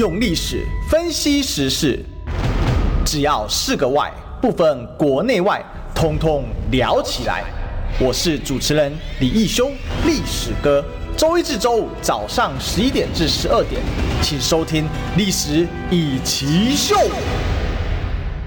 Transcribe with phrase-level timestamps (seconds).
[0.00, 2.02] 用历史分析时事，
[3.04, 5.62] 只要是个“外”，不分国内外，
[5.94, 7.44] 通通聊起来。
[8.00, 8.90] 我是主持人
[9.20, 9.70] 李义修，
[10.06, 10.82] 历史哥。
[11.18, 13.78] 周一至周五早上十一点至十二点，
[14.22, 14.84] 请收听
[15.18, 16.96] 《历史易起秀》。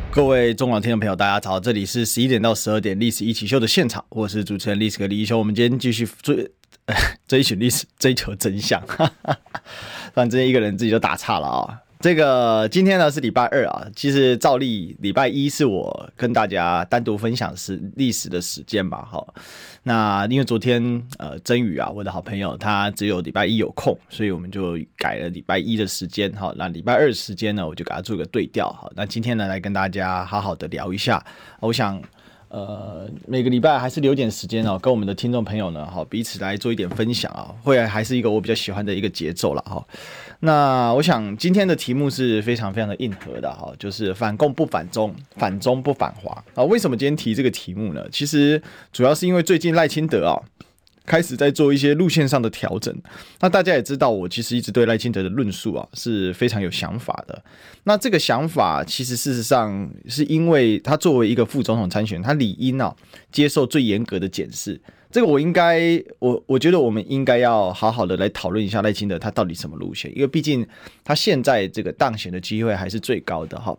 [0.09, 5.38] 各位中广听众朋友，大家好，这里是十一点到十二点《历史一起秀》的现场，我是主持人历史哥李义修。
[5.38, 6.49] 我们今天继续追
[7.27, 8.83] 追寻历史，追求真相。
[10.14, 19.07] 反正一个人自己就打岔了啊、这个今天呢是礼拜二啊，其实照例礼拜一是我跟大家单独分享是历史的时间吧。
[19.10, 19.25] 哈，
[19.84, 26.32] 那因为昨天呃真宇啊，我的好朋友他只有礼拜一有空，所以我们就改了礼拜一的时间。
[26.34, 28.70] 哈，那礼拜二时间呢，我就给他做个对调。
[28.70, 31.25] 好，那今天呢来跟大家好好的聊一下，
[31.59, 32.00] 我想。
[32.53, 39.84] 呃，每个礼拜还是留点时间哦，跟我们的听众朋友呢，哈，彼此来做一点分享啊，会还是一个我比较喜欢的一个节奏了哈。
[40.39, 46.64] 那我想今天的题目是非常非常的硬核的哈，就是反共不反中，反中不反华啊。
[46.66, 48.06] 为什么今天提这个题目呢？
[48.12, 50.38] 其实主要是因为最近赖清德啊。
[51.06, 52.96] 开始在做一些路线上的调整。
[53.40, 57.44] 那大家也知道，我其实一直对赖清德的论述啊是非常有想法的。
[57.84, 62.95] 那这个想法其实事实上是因为他作为一个副总统参选，他理应啊
[63.32, 64.80] 接受最严格的检视。
[65.12, 65.80] 这个我应该，
[66.18, 70.66] 我我觉得我们应该要好好的来讨论一下赖清德他到底什么路线，因为毕竟
[71.04, 73.78] 他现在这个当选的机会还是最高的哈。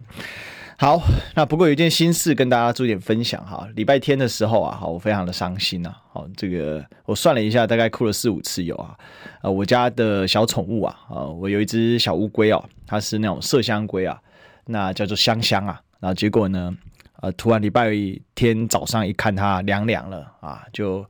[0.76, 1.00] 好，
[1.36, 3.66] 那不过有一件心事跟大家做一点分享哈。
[3.76, 5.94] 礼拜天的时候啊，好，我非常的伤心呐。
[6.12, 8.96] 好，这个我算了一下，大概哭了四五次有啊。
[9.42, 14.20] 呃，我家的小宠物啊，啊，我有一只小乌龟哦，它是那种麝香龟啊，
[14.66, 15.80] 那叫做香香啊。
[16.00, 16.76] 然后结果呢，
[17.20, 17.92] 呃，突然礼拜
[18.34, 21.06] 天早上一看它凉凉了啊，就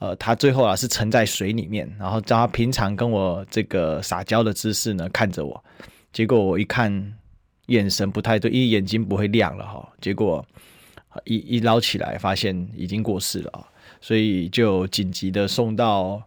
[0.00, 5.64] 呃，它最后啊是沉在水里面，然后照它平常跟我这个撒娇的姿势呢看着我，
[6.12, 7.14] 结果我一看。
[7.68, 9.88] 眼神不太对，因为眼睛不会亮了哈。
[10.00, 10.44] 结果
[11.24, 13.64] 一一捞起来，发现已经过世了啊，
[14.00, 16.22] 所以就紧急的送到。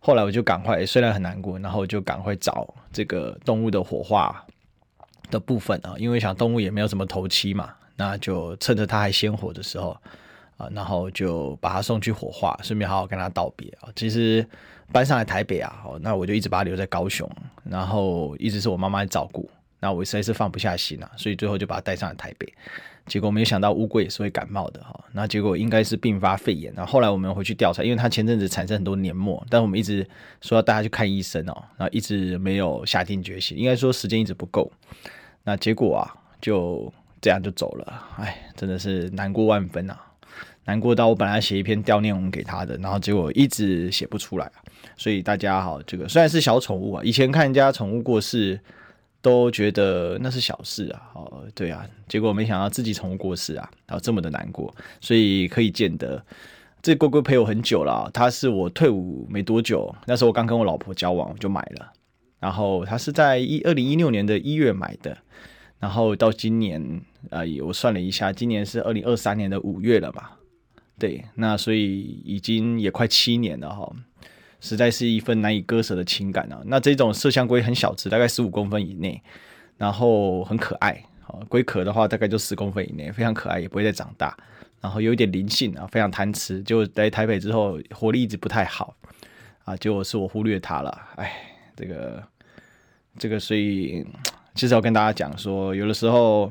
[0.00, 4.44] 后来我就赶快，虽然很难过，然后就赶快找这个动物的火化
[5.30, 9.90] 的部分啊，因为想动物也没有什么头七嘛，那就趁着它还鲜活的时候
[10.56, 13.90] 啊，然后就把它送去火化，顺便好好跟它道别啊。
[13.96, 14.46] 其实
[14.92, 17.28] 搬上来台北啊，那我就一直把它留在高雄，
[17.64, 19.50] 然后一直是我妈妈照顾。
[19.80, 22.52] 那我实在是放不下心啊，所以最后就把它带上了台北。
[23.06, 25.02] 结果没有想到乌龟也是会感冒的哈。
[25.12, 26.70] 那结果应该是并发肺炎。
[26.74, 30.06] 然后后来我们回去调查，因为它前阵子产生很多黏膜，但我们一直
[30.42, 34.70] 说要带它去看医生哦，然后一直没有下定决心，应该说时间一直不够。
[35.44, 38.08] 那结果啊，就这样就走了。
[38.18, 39.98] 哎，真的是难过万分啊！
[40.66, 44.52] 难过到我本来写一篇悼念文给他的，然后结果一直写不出来。
[44.98, 48.60] 所以大家好，这个虽然是小宠物啊，以前看人家宠物过世。
[49.20, 56.24] 都觉得那是小事啊，哦，对啊，结果没想到自己宠物过世啊，然后这么的难过，所以可以见得
[56.80, 61.92] 这龟龟陪我很久了，它是我退伍没多久，那时候我刚跟我老婆交往我就买了，
[62.38, 65.18] 然后它是在一二零一六年的一月买的，
[65.80, 70.30] 然后到今年啊，我算了一下，今年是二零二三年的五月了嘛，
[70.96, 73.92] 对，那所以已经也快七年了哈。
[74.60, 76.60] 实在是一份难以割舍的情感啊！
[76.66, 79.22] 那这种麝香龟很小只，大概十五公分以内，
[79.76, 81.00] 然后很可爱。
[81.22, 84.36] 好，龟壳的话大概就十公分以内，非常可爱，也不会再长大。
[84.80, 86.62] 然后有一点灵性啊，非常贪吃。
[86.62, 88.96] 就在台北之后，活力一直不太好
[89.64, 90.98] 啊，结果是我忽略它了。
[91.16, 91.32] 哎，
[91.76, 92.22] 这个
[93.18, 94.04] 这个，所以
[94.54, 96.50] 其实要跟大家讲说，有的时候，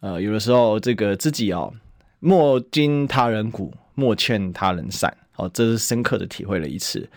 [0.00, 1.72] 呃，有的时候这个自己哦，
[2.18, 5.16] 莫经他人苦，莫劝他人善。
[5.36, 7.08] 哦，这是深刻的体会了一次，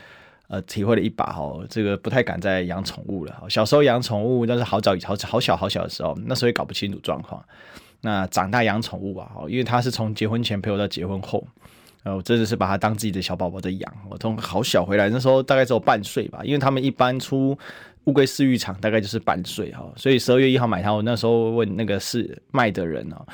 [0.54, 3.44] 呃，体会了一把哦，这个不太敢再养宠物了。
[3.50, 7.44] 小时候养宠物，但是好早好好小好小的时候，那时候也搞不清楚状况。
[8.02, 11.44] 那长大养宠物啊，哦，因为他是从结婚前陪我到结婚后，
[12.04, 13.94] 呃，我真的是把他当自己的小宝宝在养。
[14.08, 17.58] 我从好小回来，那时候大概只有半岁吧，因为他们一般出
[18.04, 23.26] 乌龟饲育场大概就是半岁哈，所以十二月一号买它，我那时候问那个是卖的人啊。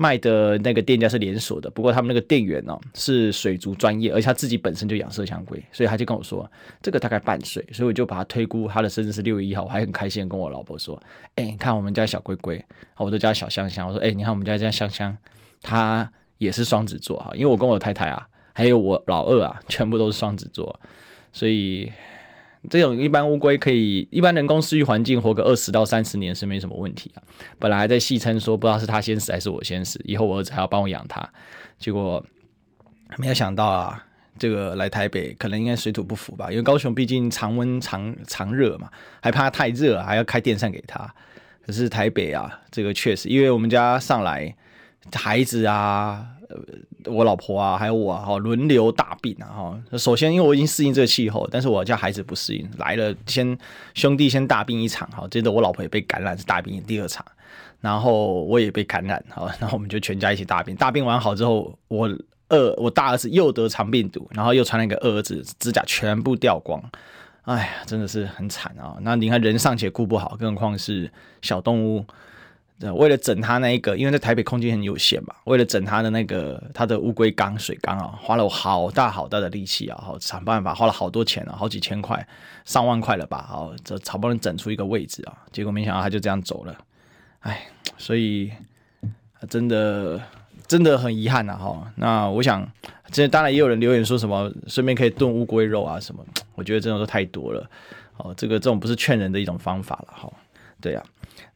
[0.00, 6.48] 卖的那个店家是连锁的，不过他们那个店员哦是水族专业，而且他自己本身就养麝香龟，所以他就跟我说
[6.80, 10.98] 这个大概半岁，所以我就把它推估他的生日是六月一号，我还很开心跟我老婆说，
[11.34, 12.64] 哎，你看我们家小龟龟，
[12.96, 15.14] 我都叫小香香，我说哎，你看我们家这香香，
[15.60, 16.08] 它
[16.38, 20.80] 也是双子座哈，因为我跟我太太啊，还有我老二啊，全部都是双子座，
[21.32, 21.92] 所以。
[22.70, 27.22] 这种一般乌龟可以，一般人工饲育环境活个二十到三十年是没什么问题啊。
[27.58, 31.28] 本来还在戏称说，不知道是他先死还是我先死，以后我儿子还要帮我养他。
[31.78, 32.24] 结果
[33.16, 34.04] 没有想到啊，
[34.38, 38.90] 这个来台北可能应该水土不服吧，因为高雄毕竟常温常常热嘛，
[39.22, 41.14] 还怕太热，还要开电扇给他。
[41.64, 44.54] 可是台北啊，这个确实，因为我们家上来
[45.12, 49.98] 孩子啊，呃我老婆啊，还有我哈，轮流大病啊哈。
[49.98, 53.56] 首先，因为我已经适应这个气候，但是我家孩子不适应，来了先
[53.94, 57.24] 兄弟先大病一场哈，接着我老婆也被感染是大病第二场，
[57.80, 60.74] 然后我也被感染哈，然后我们就全家一起大病。
[60.76, 62.08] 大病完好之后，我
[62.48, 66.82] 二我大儿子又得肠病毒，然后又传染给二儿子，指甲全部掉光。
[67.42, 68.96] 哎呀，真的是很惨啊！
[69.00, 71.10] 那你看人尚且顾不好，更何况是
[71.40, 72.04] 小动物。
[72.94, 82.24] 为了整他那一个，因为在台北空间很有限嘛，为了整他的那个他的乌龟缸水缸啊，花了我好大好大的力气啊，好想办法，花了好多钱啊，好几千块、
[82.64, 83.44] 上万块了吧？
[83.48, 86.76] 好，这好不容易整出一个位置啊，结果没想到他就这样走了。
[87.40, 87.66] 哎，
[87.96, 88.52] 所以
[89.48, 90.20] 真的
[90.66, 91.56] 真的很遗憾呐！
[91.56, 92.64] 哈，那我想，
[93.10, 96.24] 这当然也有人留言说什么，顺便可以炖乌龟肉啊什么。
[96.54, 97.68] 我觉得这种都太多了，
[98.18, 100.32] 哦，这个这种不是劝人的一种方法了，哈，
[100.80, 101.02] 对呀，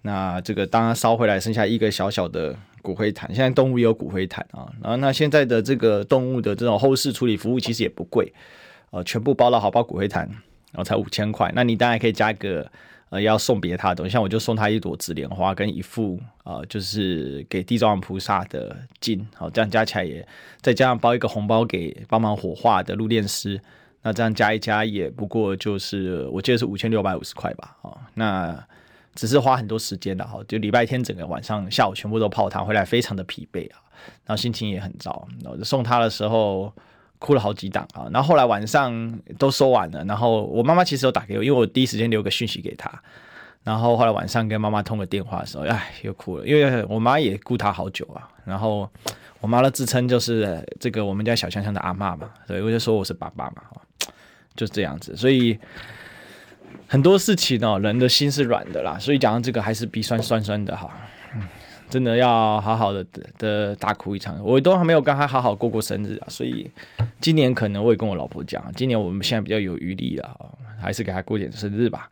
[0.02, 8.32] 那这个当然烧回来，剩下一个小小的骨灰坛，现在动物也有骨灰坛啊，然后那现在的这个动物的这种后事处理服务其实也不贵，
[8.90, 10.28] 呃，全部包了好包骨灰坛，
[10.72, 12.68] 然后才五千块，那你当然可以加一个
[13.10, 20.26] 呃要送别他的东西，像我就送他一朵紫莲花跟一副呃就是给地藏菩萨的金，好，这样加起来也
[20.60, 23.60] 再加上包一个红包给帮忙火化的入殓师。
[24.04, 28.52] 那这样加一加也不过就是，我记得是五千六百五十块吧，哦，那
[29.14, 33.76] 只是花很多时间的哈，就礼拜天整个晚上下午全部都泡汤，回来非常的疲惫啊，
[34.24, 36.72] 然后心情也很糟，然后送他的时候
[37.18, 42.90] 哭了好几档啊，然后后来晚上都收完了，然后我妈妈其实有打给我，因为我第一时间留个讯息给他，
[43.62, 48.90] 然后后来晚上跟妈妈通个电话的时候，哎，又哭了，因为我妈也顾他好久啊，然后
[49.40, 53.62] 我妈的自称就是这个我们家小香香的阿嬷嘛，所以我就说我是爸爸嘛。
[54.54, 55.58] 就这样子，所以
[56.86, 60.90] 很多事情呢、喔，人的心是软的啦，所以讲到这个还是鼻酸酸酸的哈，
[61.34, 61.42] 嗯，
[61.88, 63.04] 真的要好好的
[63.38, 64.38] 的大哭一场。
[64.44, 66.70] 我都还没有跟他好好过过生日啊，所以
[67.20, 72.10] 今年可能我也跟我老婆讲，今年我们现在比较有余力了，还是给他过点生日吧。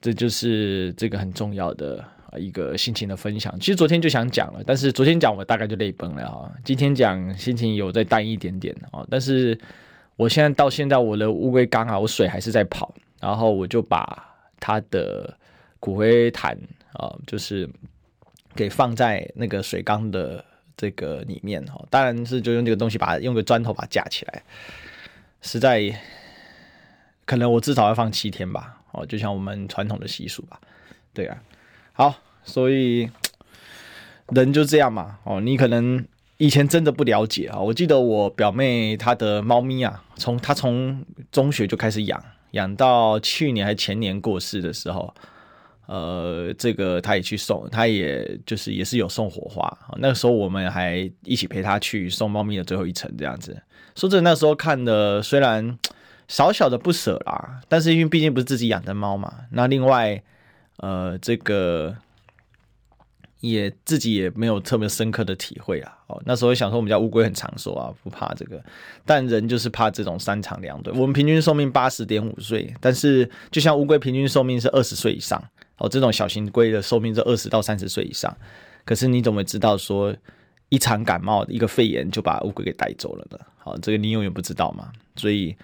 [0.00, 2.04] 这就是这个很重要的
[2.36, 3.58] 一个心情的分享。
[3.60, 6.50] 其实昨天就想讲了，但是昨天讲我大概就泪崩了啊。
[6.64, 9.58] 今天讲心情有再淡一点点啊，但是。
[10.18, 15.36] 我现在到现在，我的乌龟缸啊，我水还是在跑，然后我就把他的
[15.80, 16.56] 骨灰坛
[16.92, 17.68] 啊，就是
[18.54, 20.44] 给放在那个水缸的
[20.76, 24.42] 这个里面哦，当然是就用这个东西把它用个砖头把它架起来，
[25.40, 25.94] 实在
[27.24, 30.60] 可能我至少要放七天吧，哦，就像我们传统的习俗吧，
[31.12, 31.42] 对啊，
[31.92, 33.10] 好，所以
[34.28, 36.06] 人就这样嘛，哦，你可能。
[36.40, 45.14] 以前真的不了解啊，我记得我表妹她的猫咪啊，从她从中学就开始养，养到去年还前年过世的时候，
[45.86, 53.60] 呃，这个他也去送，他也就是也是有送火花，那个时候我们还一起陪他去送猫咪的最后一程，这样子。
[53.94, 55.78] 说真的，那时候看的虽然
[56.28, 60.22] 小小的不舍啦，但是因为毕竟不是自己养的猫嘛，那另外
[60.76, 61.96] 呃这个。
[63.40, 68.62] 也自己也没有特别深刻的体会啊，哦，那时候想说我们家乌龟很长寿啊，不怕这个，
[69.04, 70.98] 但人就是怕这种三长两短。
[70.98, 75.42] 我们平均寿命八十点五岁，但是就像乌龟平均寿命是二十岁以上，
[75.76, 78.36] 哦，这种小型龟的寿命是二十到三十岁以上。
[78.84, 80.14] 可是你怎么知道说
[80.70, 83.38] 一场感冒一个肺炎就把乌龟给带走了呢？
[83.58, 84.90] 好，这个你永远不知道嘛。
[85.16, 85.54] 所以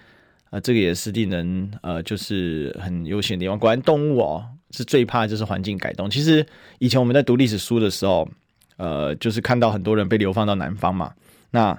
[0.51, 3.57] 啊，这个也是令人呃，就是很悠闲的地方。
[3.57, 4.45] 果然动物哦。
[4.71, 6.09] 是最怕就是环境改动。
[6.09, 6.45] 其实
[6.79, 8.27] 以前我们在读历史书的时候，
[8.77, 11.13] 呃，就是看到很多人被流放到南方嘛。
[11.51, 11.77] 那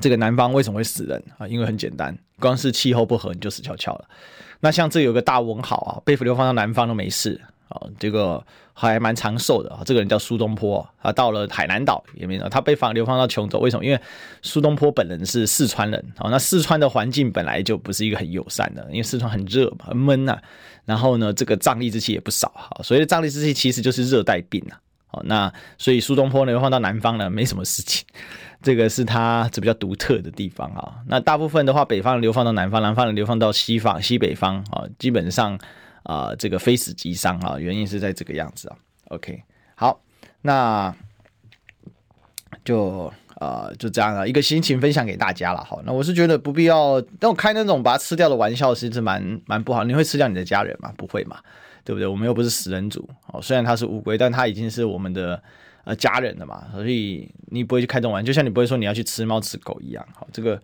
[0.00, 1.46] 这个南方为什么会死人啊？
[1.46, 4.08] 因为很简单，光是气候不合你就死翘翘了。
[4.60, 7.40] 那像这有个大文豪啊，被流放到南方都没事。
[7.68, 9.82] 啊，这个还蛮长寿的啊。
[9.84, 13.84] 这个人叫苏东坡，啊到了海南岛也没有，他被放流放到琼州，为什么？
[13.84, 13.98] 因为
[14.42, 16.12] 苏东坡本人是四川人。
[16.18, 20.38] 哦，那四川的环境本来就不是一个很友善的，因为四川很热嘛，很闷呐。
[20.84, 22.80] 然后呢，这个瘴疠之气也不少哈。
[22.84, 24.78] 所以瘴疠之气其实就是热带病啊。
[25.14, 28.06] 哦，那所以苏东坡呢流放到南方呢没什么事情，
[28.62, 30.96] 这个是他这比较独特的地方啊。
[31.06, 35.58] 那大部分的话，北方流放到南方，南方人流放到西方、西北方啊，基本上。
[36.06, 38.76] 啊、这个非死即伤啊，原因是在这个样子啊。
[39.08, 39.42] OK，
[39.74, 39.98] 好，
[40.42, 40.94] 那
[42.62, 45.64] 就呃就这样了，一个心情分享给大家了。
[45.64, 49.82] 好，那我是觉得不必要，但我开那种把它吃掉的玩笑，其实蛮蛮不好。
[49.84, 50.92] 你会吃掉你的家人吗？
[50.98, 51.38] 不会嘛，
[51.84, 52.06] 对不对？
[52.06, 53.40] 我们又不是食人族哦。
[53.42, 55.40] 虽然它是乌龟，但它已经是我们的
[55.84, 60.06] 呃家人了嘛，所以你不会去开这种玩笑，就像你不会说你要去吃猫吃狗一样。
[60.14, 60.60] 好，这个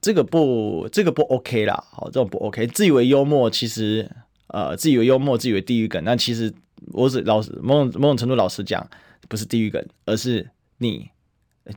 [0.00, 2.66] 这个不，这个不 OK 啦，好，这种不 OK。
[2.66, 4.08] 自以为幽默，其实
[4.48, 6.52] 呃，自以为幽默，自以为地狱梗，那其实
[6.92, 8.86] 我只老实某种某种程度老实讲，
[9.28, 11.08] 不是地狱梗，而是你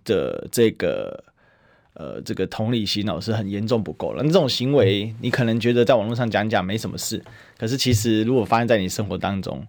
[0.04, 1.24] 的这个
[1.94, 4.22] 呃这个同理心老是很严重不够了。
[4.22, 7.24] 那这种行为，你可能觉得在网络上讲讲没什么事，
[7.60, 9.64] 可是其实如果发生在你生活当中，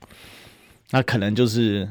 [0.92, 1.86] 那可能就是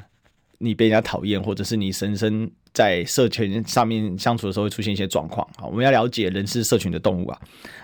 [0.58, 2.50] 你被人家讨厌，或者是你深深。
[2.72, 7.38] 在社群上面相处的时候会出现一些状况，好，我们要了解人是社群的动物啊。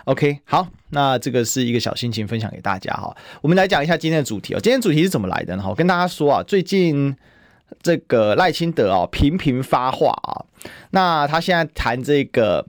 [0.05, 3.13] OK，好，那这个是一个小心情分享给大家哈。
[3.41, 4.60] 我们来讲一下今天的主题哦。
[4.62, 5.65] 今天主题是怎么来的呢？
[5.67, 7.17] 我跟大家说啊，最近
[7.81, 10.45] 这个赖清德啊频频发话啊，
[10.91, 12.63] 那他现在谈这个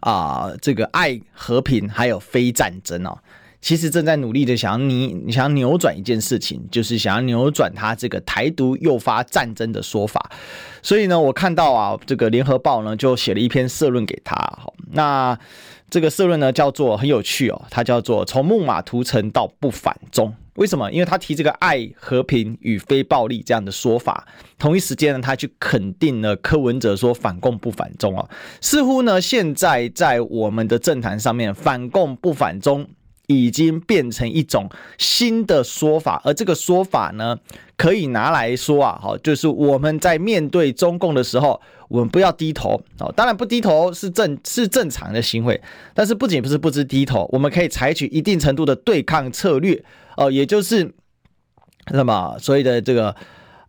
[0.00, 3.18] 啊这个爱和平还有非战争哦。
[3.60, 10.30] 其实正在努力的想你，你想扭转一件事情，就是想要扭转他这个台独诱发战争的说法。
[10.82, 14.34] 所以呢，我看到啊，这个联合报呢就写了一篇社论给他。
[14.34, 15.38] 好，那
[15.90, 20.34] 这个社论呢叫做很有趣哦，它叫做从木马屠城到不反中。
[20.54, 20.90] 为什么？
[20.90, 24.26] 因为他提这个爱和平与非暴力这样的说法，
[24.58, 28.28] 同一时间呢，他去肯定了柯文哲说反共不反中啊。
[28.60, 32.86] 似乎呢，现在在我们的政坛上面，反共不反中。
[33.30, 34.68] 已经变成一种
[34.98, 37.38] 新的说法，而这个说法呢，
[37.76, 43.12] 可以拿来说啊，好，就是我们在面对中共的时候，我们不要低头哦。
[43.16, 45.60] 当然，不低头是正是正常的行为，
[45.94, 49.82] 但是不仅不是不知低头，我们可以采取一定程度的对抗策略
[50.16, 50.92] 哦，也就是
[51.92, 53.14] 那么所谓的这个。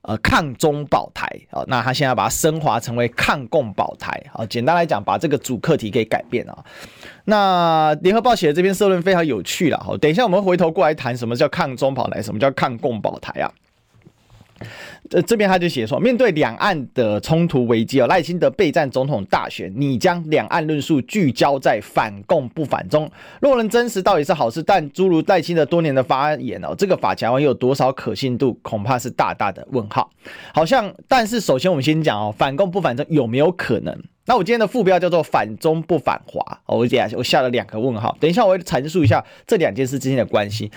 [0.03, 4.43] 呃，抗中保台啊，那他现在把它升华成为抗共保台啊。
[4.47, 6.65] 简单来讲，把这个主课题给改变了。
[7.25, 9.77] 那联合报写的这篇社论非常有趣了。
[9.77, 13.51] 好，等一下我们回头过来谈什么叫抗中保台，什么叫抗共保台啊？
[15.09, 23.09] 这这边他就写说，面对两岸的冲突危机哦，赖清德备战总统大选，你将两岸论述聚焦在反共不反中，
[23.41, 24.63] 若能真实，到底是好事。
[24.63, 30.09] 但诸如赖清德多年的发言哦，这个法条又有多少可信度，恐怕是大大的问号。
[30.53, 33.97] 好像，但是首先我们先讲哦，反共不反中有没有可能？
[34.27, 38.15] 那我今天的副标叫做反中不反华，我下我下了两个问号。
[38.19, 40.71] 等一下我会阐述一下这两件事之间的关系。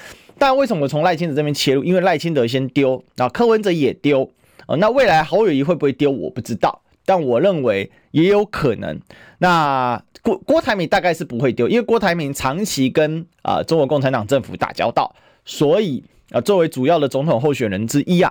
[0.47, 1.83] 但为什么从赖清德这边切入？
[1.83, 4.31] 因为赖清德先丢，啊柯文哲也丢，
[4.67, 6.11] 哦，那未来侯友宜会不会丢？
[6.11, 9.01] 我不知道，但我认为也有可能。
[9.39, 18.31] 那郭郭台铭大概是不会丢，因为郭台铭长期跟啊、中国共产党政府打交道，所以啊、作为主要的总统候选人之一啊，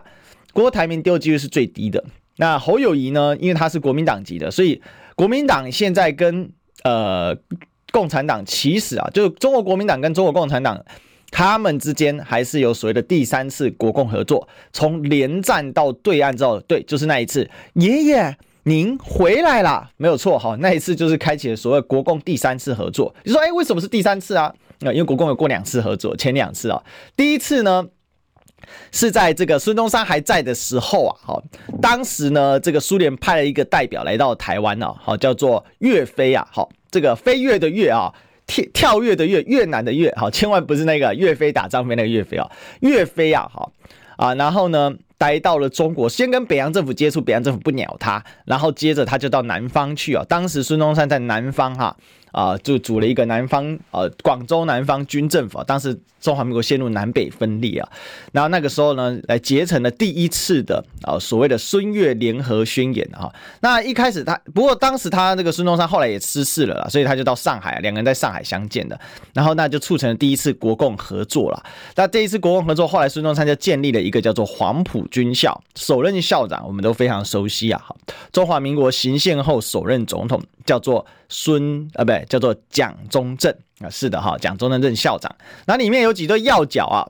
[0.54, 2.04] 郭台铭丢的几率是最低的。
[2.36, 3.36] 那侯友宜呢？
[3.40, 4.80] 因为他是国民党籍的，所以
[5.16, 6.52] 国民党现在跟
[6.84, 7.36] 呃
[7.92, 10.86] 共产党其实啊，就是中国国民党跟中国共产党。
[11.36, 23.12] 他们之间还是有所谓的第三次国共合作，从连战到对岸之后，对，就是那一次，爷爷您回来了，没有错哈，那一次就是开启了所谓国共第三次合作。
[23.24, 24.54] 你说，哎，为什么是第三次啊？
[24.82, 26.80] 因为国共有过两次合作，前两次啊，
[27.18, 27.84] 第一次呢
[28.92, 31.44] 是在这个孙中山还在的时候啊，好，
[31.82, 38.14] 当时呢这个苏联派了一个代表来到台湾呢，好，叫做岳飞啊，好，这个飞跃的跃啊。
[38.48, 42.50] 跳跳跃的跃，越南的越，好，千万不是那个岳飞打张飞那个岳飞啊，
[42.82, 43.72] 岳飞啊，好。
[44.16, 51.96] 啊，然后呢，待到了中国，先跟北洋政府接触，北洋政府不鸟他，然后接着他就到南方去啊，当时孙中山在南方哈。
[52.32, 57.90] 啊，就组了一个南方呃广州南方军政府，当时中华民国陷入南北分裂啊，
[58.32, 63.32] 然后那个时候呢，来结成了第一次的啊所谓的孙岳联合宣言啊。
[63.60, 69.00] 那一开始他不过当时他那个孙中山后来也失势了啦，所以他就到上海，两个人在上海相见的，
[69.34, 71.64] 然后那就促成了第一次国共合作了。
[71.96, 77.96] 那这一次国共合作，后来孙中山就建立了一个叫做黄埔军校，首任校长我们都非常熟悉啊，好，
[78.32, 82.24] 中华民国行宪后首任总统叫做孙啊，不对。
[82.30, 87.04] 叫做蒋中正啊，是的哈，讲中正任校长，那里面有几对要角啊，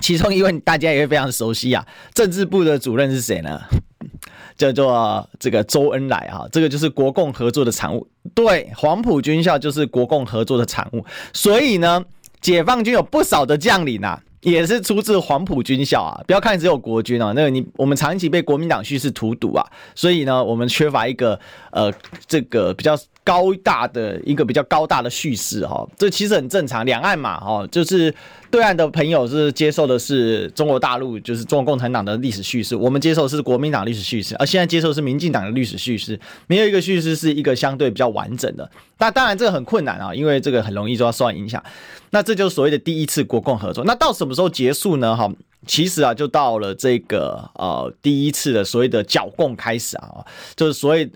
[0.00, 3.60] 其中一位大家也会非常熟悉啊，政治部的主任是谁呢？
[4.58, 12.04] 叫做这个周恩来哈，这个就是国共合作的产物，对，黄埔军校就是国共合作的产物，所以呢，
[12.40, 14.22] 解放军有不少的将领啊。
[14.42, 16.20] 也是出自黄埔军校啊！
[16.26, 21.38] 不要看只有国军啊，那个你我们长期被国民党叙事荼毒啊，所以呢，我们缺乏一个
[21.70, 21.92] 呃
[22.26, 26.84] 这个比较高大的一个比较高大的叙事哈，这其实很正常。
[26.84, 28.12] 两岸嘛哈，就是
[28.52, 38.70] 对岸的朋友是接受的是中国大陆，就是中国共产党的历史叙事，我们接受的是国民党历史叙事，而现在接受的是民进党的历史叙事，没有一个叙事是一个相对比较完整的。
[38.98, 41.64] 那当然这个很困难啊，因为这个很容易就要受到影响。
[42.10, 43.82] 那这就是所谓的第一次国共合作。
[43.84, 45.16] 那到什么时候结束呢？
[45.16, 45.32] 哈，
[45.66, 50.22] 其实啊，就到了这个呃第一次的所谓的剿共开始啊，
[50.54, 51.10] 就是所谓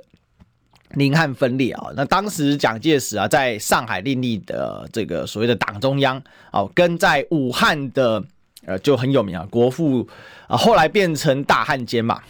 [0.99, 6.21] 宁汉分裂啊，那当时蒋介石啊在上海另立的这个所谓的党中央
[6.53, 8.23] 哦，跟在武汉的
[8.65, 10.09] 呃就很有名啊，国父
[10.49, 12.23] 啊后来变成大汉奸嘛，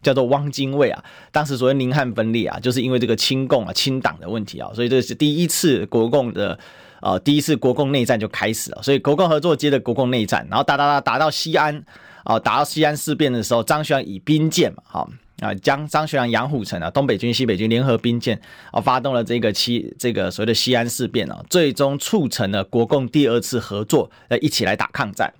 [0.00, 6.58] 叫做汪精卫啊，当时所谓宁汉分裂啊，就是因为这个清共啊清党的问题啊，所以这是第一次国共的
[7.02, 11.84] 呃第一次国共内战就开始了，所以国共合作接着国共内战，然后打打打打到西安
[12.24, 15.10] 啊，打到西安事变的时候，张学良以兵谏嘛，好。
[15.40, 18.40] 啊，将张学良、杨虎城啊，东北军、西北军联合兵谏
[18.72, 25.32] 啊，发动了这个七这个所谓的西安事变啊，最终促成了国共第二次合作，呃，一起来打抗战。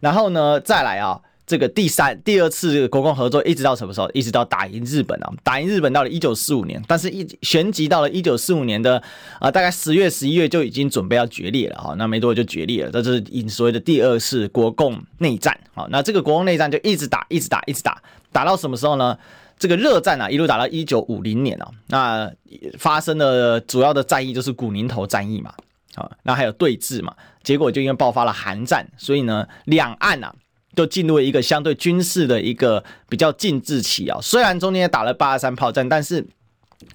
[0.00, 4.10] 然后呢，再来啊，这个第三、第二次国共合作一直到什么时候？
[4.12, 9.00] 一直到打赢日本啊，打赢日本到了一九四五年，但是一旋即到了一九四五年的
[9.38, 15.56] 啊，大概十月、十一月就已经准备要决裂了哈，那没多久就决裂了，这是所谓的第二次国共内战。
[15.74, 19.16] 好，那这个国共内战就一直打，一直打，一直打，打到什么时候呢？
[19.58, 22.32] 这个热战啊，一路打到一九五零年啊，那
[22.78, 25.52] 发生的主要的战役就是古宁头战役嘛，
[25.94, 30.34] 啊，那还有对峙嘛，结果就因为爆发了韩战，所以呢，两岸啊
[30.74, 36.26] 就进入了一个相对军事的一个比较静置期啊，虽然中间也打了八二三炮战，但是。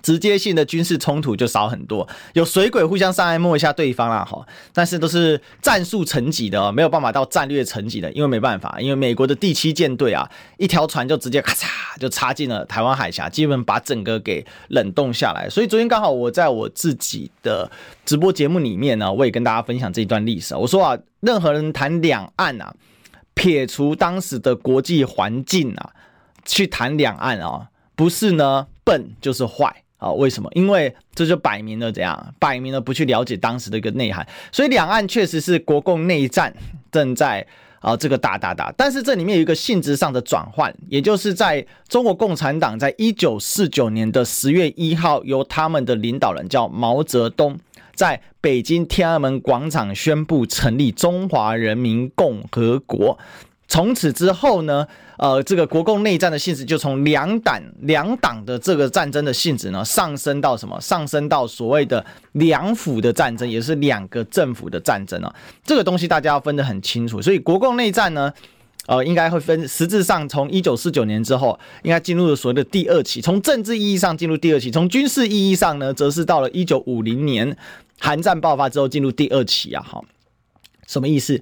[0.02, 11.68] 直接性的军事冲突就少很多，有水鬼互相上来摸一下对方啦，哈，但是都是战术层级的，没有办法到战略层级的，因为没办法，因为美国的第七舰队啊，一条船就直接咔嚓
[12.00, 15.50] 就插进了台湾海峡，基本把整个给冷冻下来。
[15.50, 17.70] 所以昨天刚好我在我自己的
[18.06, 20.56] 直播节目里面呢，我也跟大家分享这一段历史。
[20.56, 22.74] 我说啊，任何人谈两岸啊，
[23.34, 25.92] 撇除当时的国际环境啊，
[26.46, 27.68] 去谈两岸啊，
[28.00, 28.66] 不是呢。
[28.86, 30.10] 笨就是坏啊？
[30.14, 30.50] 为什么？
[30.56, 32.34] 因为这就摆明了怎样？
[32.40, 34.26] 摆明了不去了解当时的一个内涵。
[34.52, 36.52] 所以两岸确实是国共内战
[36.92, 37.46] 正在
[37.82, 47.60] 啊这个打打打，但是这里面有一个性质上的转换，也就是在中国共产党在一九四九年的十月一号，由他们的领导人叫毛泽东，
[47.94, 53.20] 在北京天安门广场宣布成立中华人民共和国。
[53.70, 54.86] 从此之后呢，
[55.18, 60.76] 呃，这个国共内战的性质就从两党两党的这个战争的性质呢，上升到什么？
[60.82, 65.34] 上升到所谓的两府的战争，也是两个政府的战争啊。
[65.64, 67.22] 这个东西大家要分得很清楚。
[67.22, 68.34] 所以国共内战呢，
[68.88, 73.22] 呃，应该会分，实质上从一九四九年之后，应该进入了所谓的第二期。
[73.22, 77.56] 从政治意义上进入第二期，从军事意义上呢，则是到了一九五零年
[78.00, 79.86] 韩战爆发之后进入第二期啊。
[79.88, 80.04] 好，
[80.88, 81.40] 什么意思？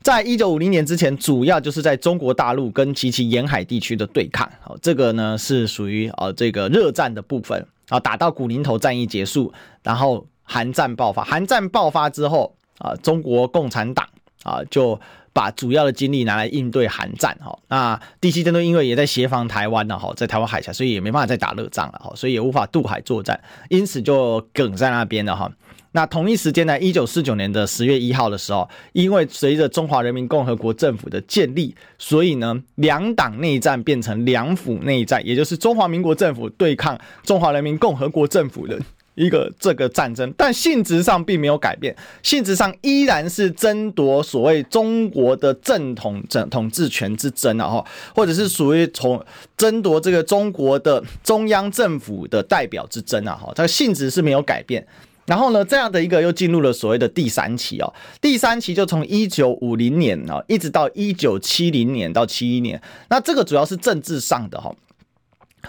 [0.00, 4.48] 在一九五零年之前，主要就是在中国大陆跟及其沿海地区的对抗。
[4.60, 11.24] 好，这个呢是属于呃这个热战的部分啊，打到古宁头战役结束，然后韩战爆发。
[11.24, 14.08] 韩战爆发之后啊，中国共产党
[14.44, 14.98] 啊就
[15.32, 17.36] 把主要的精力拿来应对韩战。
[17.42, 25.52] 哈，那第七舰队因为也在协防台湾呢，哈，在台湾海峡，所以也没办法再打热战了，哈，所以也无法渡海作战，因此就梗在那边了，哈。
[25.98, 38.78] 那同一时间呢，一九四九年的十月一号的时候，因为随着中华人民共和国政府的建立，所以呢，两党内战变成两府内战，也就是中华民国政府对抗中华人民共和国政府的
[39.16, 47.84] 一个这个战争，但性质上并没有改变，性质上依然是争夺所谓中国的正统政统治权之争啊，哈，
[48.14, 49.20] 或者是属于从
[49.56, 54.86] 争夺这个中国的中央政府的代表之争啊，哈，它的性质是没有改变。
[55.28, 64.74] 然后呢，这样的一个又进入了所谓的第三期哦，第三期就从一九五零年啊，一直到一九七零年到七一年，那这个主要是政治上的哈，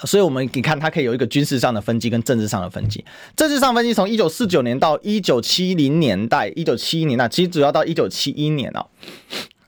[0.05, 3.03] 所以我们你看它可以有一个军事上的分级跟政治上的分级，
[3.35, 8.87] 政治上分级从一九四九年到一九七零年代，一九七一年那其实主要到一九七一年哦。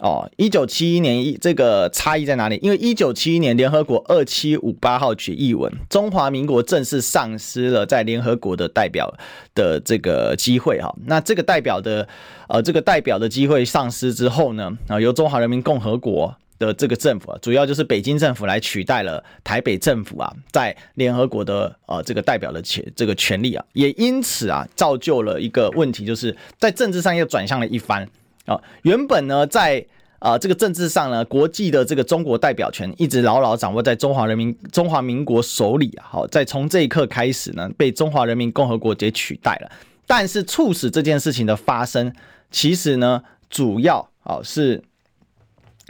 [0.01, 2.57] 哦，一九七一年一这个差异在哪里？
[2.63, 9.13] 因为一九七一年联合国二七五八号决议文，中华民国正式丧失了在联合国的代表
[9.53, 10.91] 的这个机会哈。
[11.05, 12.07] 那这个代表的
[12.47, 28.09] 呃这个代表的机会丧失之后呢，啊由中华人民共和国的这个政府啊，主要就是北京政府来取代了台北政府啊，在联合国的呃这个代表的权这个权利啊，也因此啊造就了一个问题，就是在政治上又转向了一番。
[28.45, 29.85] 啊，原本呢，在
[30.19, 36.05] 啊这个政治上呢，国际的这个中国代表权一直牢牢掌握在中华人民中华民国手里啊。
[36.09, 39.71] 好，在从这一刻开始呢，被中华人民共和国给取代了。
[40.07, 42.13] 但是促使这件事情的发生，
[42.49, 44.83] 其实呢，主要啊是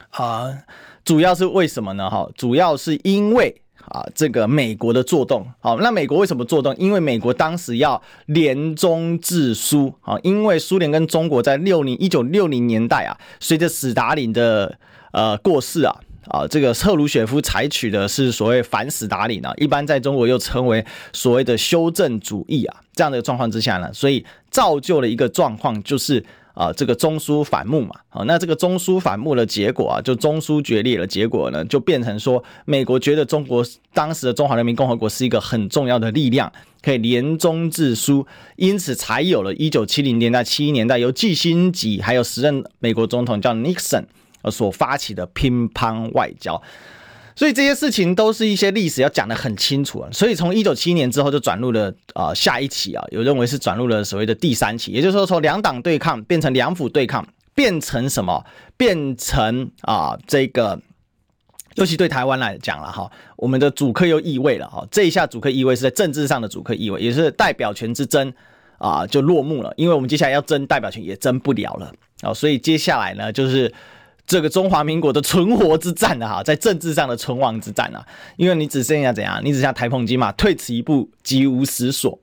[0.09, 0.51] 啊，
[1.03, 2.09] 主要是为什么呢？
[2.09, 3.61] 哈，主要是因为。
[3.91, 6.73] 啊，这个美国的作动，好，那美国为什么作动？
[6.77, 14.77] 因为美国当时要联中制苏，啊，因为苏联跟中国在六零一九六零年代啊，随着史达林的
[15.11, 15.93] 呃过世啊，
[16.29, 44.05] 啊，这个赫鲁雪夫采取的是所谓反斯大林啊，一般在中国又称为所谓的修正主义啊，这样的状况之下呢，所以造就了一个状况，就是啊，这个中苏反目嘛，啊，那这个中苏反目的结果啊，就中苏决裂的结果呢，就变成说，美国觉得中国当时的中华人民共和国是一个很重要的力量，可以联中制苏，因此才有了一九七零年代、七一年代由基辛格还有时任美国总统叫 Nixon。
[44.49, 46.59] 所发起的乒乓外交，
[47.35, 50.09] 所以这些事情都是一些历史要讲得很清楚啊。
[50.11, 58.45] 所以从一九七一年之后就转入了啊、下一期啊，有认为是转入了所谓的第三期，也就是说从两党对抗变成两府对抗，变成什么？
[58.77, 60.79] 变成啊这个，
[61.75, 64.85] 尤其对台湾来讲了哈，我们的主客又易位了哈。
[64.91, 68.33] 这一下主客易位是在政治上的主客易位，也是代表权之争
[68.77, 73.73] 啊就落幕了，因为我们接下来要争代表权也争不了了啊，所以接下来呢就是。
[74.31, 78.01] 这个中华民国的存活之战的哈，在政治上的存亡之战啊，
[78.37, 79.41] 因为你只剩下怎样？
[79.43, 82.17] 你只剩下台澎金马，退此一步，即无实所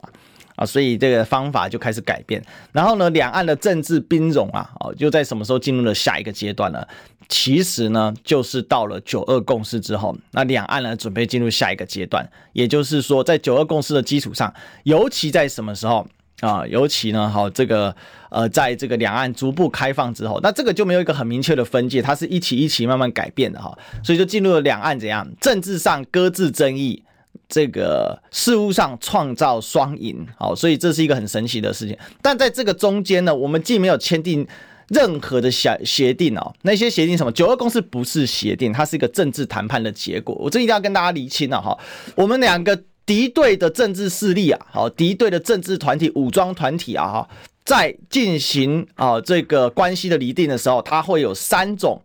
[0.56, 2.42] 啊，所以这个方法就开始改变。
[2.72, 6.82] 然后呢，两岸的政治兵戎啊，哦，就在什么时候进入了下一个阶段呢？
[7.28, 14.50] 其实呢，就是到了九二共识之后，那两岸呢准备进入下一个阶段，也就是说，在九二共识的基础上，
[14.84, 16.08] 尤其在什么时候？
[16.40, 17.92] 啊，尤其呢，好，这个
[18.30, 27.02] 呃，在这个两岸逐步开放之后，那这个就没有一个很明确的分界，它是一起一起慢慢改变的哈，所以就进入了两岸怎样，政治上搁置争议，
[27.48, 31.98] 这个事务上创造双赢，好，所以这是一个很神奇的事情。
[32.22, 34.46] 但在这个中间呢，我们既没有签订
[34.90, 41.76] 任何的协协定哦，那些协定什么九二共识不是协定，它是一个政治谈判的结果，我这一定要跟大家厘清了哈，
[42.14, 42.80] 我们两个。
[43.08, 47.28] 敌对的政治势力啊，好，敌对的政治团体、武装团体啊，哈，
[47.64, 52.02] 在进行啊这个关系的厘定的时候，它会有三种，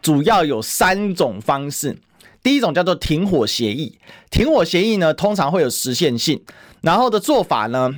[0.00, 1.98] 主要有三种方式。
[2.44, 3.98] 第一种叫做停火协议，
[4.30, 6.40] 停火协议呢，通常会有实现性，
[6.80, 7.92] 然后的做法呢，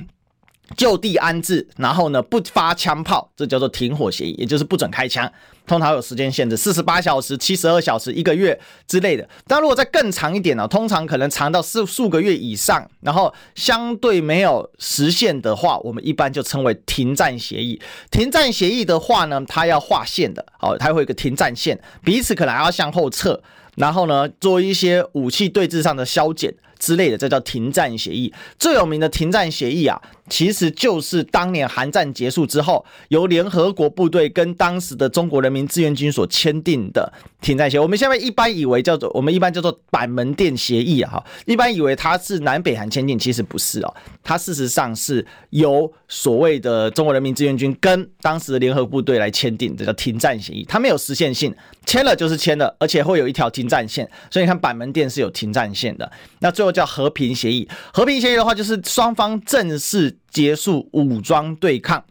[0.77, 5.31] 就地安置，然后呢不发枪炮，这叫做停火协议，也就是不准开枪。
[5.67, 9.29] 通常有时间限制，四十八小时、七十二小时、一个月之类的。
[9.45, 10.67] 但如果再更长一点呢？
[10.67, 17.79] 通常可能长到数数个月以上，然后相对没有实现的话，我们一般就称为停战协议。
[18.09, 23.39] 停战协议的话呢，它要划线的，好，它会有一个停战线，彼此可能还要向后撤，
[23.75, 28.33] 然后呢做一些武器对峙上的削减之类的，这叫停战协议。
[28.57, 30.01] 最有名的停战协议啊。
[30.29, 37.11] 其实就是当年韩战结束之后，由联合国部队跟当时的中国人民志愿军所签订的
[37.41, 37.79] 停战协议。
[37.79, 50.63] 我们现在一般以为叫做，我们一般叫做板门店协议啊，哈，一般以为它是南北韩签订，其实不是哦，它事实上是由所谓的中国人民志愿军跟当时的联合部队来签订，这叫停战协议。
[50.69, 51.53] 它没有实现性，
[51.85, 54.09] 签了就是签了，而且会有一条停战线。
[54.29, 56.09] 所以你看板门店是有停战线的。
[56.39, 60.18] 那最后叫和平协议，和平协议的话就是双方正式。
[60.29, 62.03] 结束武装对抗，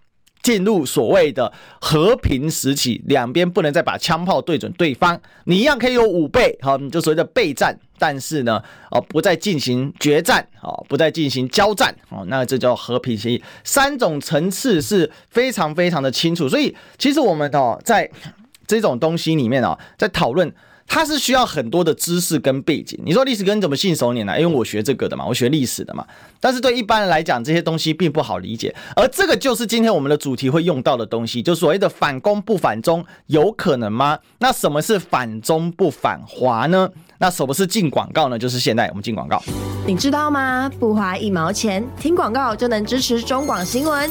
[0.43, 13.43] 进入所谓的和平时期，两边不能再把枪炮对准对方，你一样可以有武备，好，你就所谓的备战，但是呢，哦，不再进行决战，哦，不再进行交战，哦，那这叫和平协议。
[13.63, 18.11] 三种层次是非常非常的清楚，所以其实我们哦，在
[18.67, 20.53] 这种东西里面哦，在讨论。
[20.89, 22.99] 它是需要很多的知识跟背景。
[23.05, 24.41] 你说历史哥你怎么信手拈来？
[24.41, 26.05] 因为我学这个的嘛，我学历史的嘛。
[26.41, 28.75] 但是对一般人来讲，这些东西并不好理解。
[28.97, 34.19] 而这个就是今天我们的主题会用到的东西，就所谓的反攻不反中，有可能吗？
[34.39, 36.89] 那什么是反中不反华呢？
[37.19, 38.39] 那什么是进广告呢？
[38.39, 39.43] 就是现在我们进广告。
[39.87, 40.71] 你知道吗？
[40.81, 44.11] 不花一毛钱，听广告就能支持中广新闻。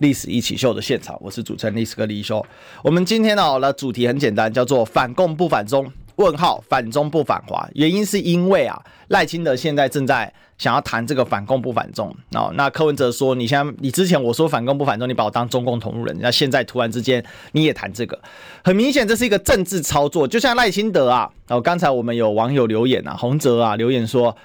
[0.00, 2.44] 历史一起秀》的现场，我是主持人历史哥李修。
[2.82, 5.90] 我们今天呢，的主题很简单，叫做“反共不反中”。
[6.16, 12.50] 问号反中不反华，原因是因为啊，赖清德现在正在想要谈这个反共不反中哦。
[12.56, 18.18] 那柯文哲说，你现在你之前我说反共不反中，你把我当中共同路人，那现在突然之间你也谈这个，
[18.62, 20.26] 很明显这是一个政治操作。
[20.28, 24.36] 就像赖清德啊，哦，刚才我们有网友留言啊，洪哲啊留言说，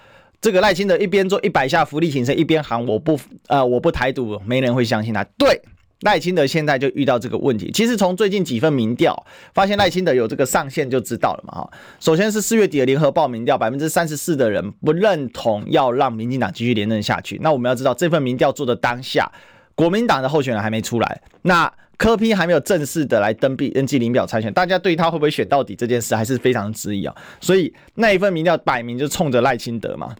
[0.45, 5.23] 这个赖清德一边做一百下福利挺身，一边喊我不呃我不台独，没人会相信他。
[5.39, 5.59] 对。
[6.01, 7.71] 赖清德现在就遇到这个问题。
[7.73, 11.71] 其实从最近几份民调发现赖清德有这个上限就知道了嘛哈。
[11.99, 17.39] 首先是四月底的联合报民调，百分之三十四的人不认同要让民进党继续连任下去。
[17.41, 19.31] 那我们要知道这份民调做的当下，
[19.73, 27.15] 国民党的候选人还没出来，那柯 P 还没有正式的来登记登记领表参选，大家对他会不会选到底这件事还是非常质疑啊。
[27.41, 30.13] 所以那一份民调摆明就冲着赖清德嘛。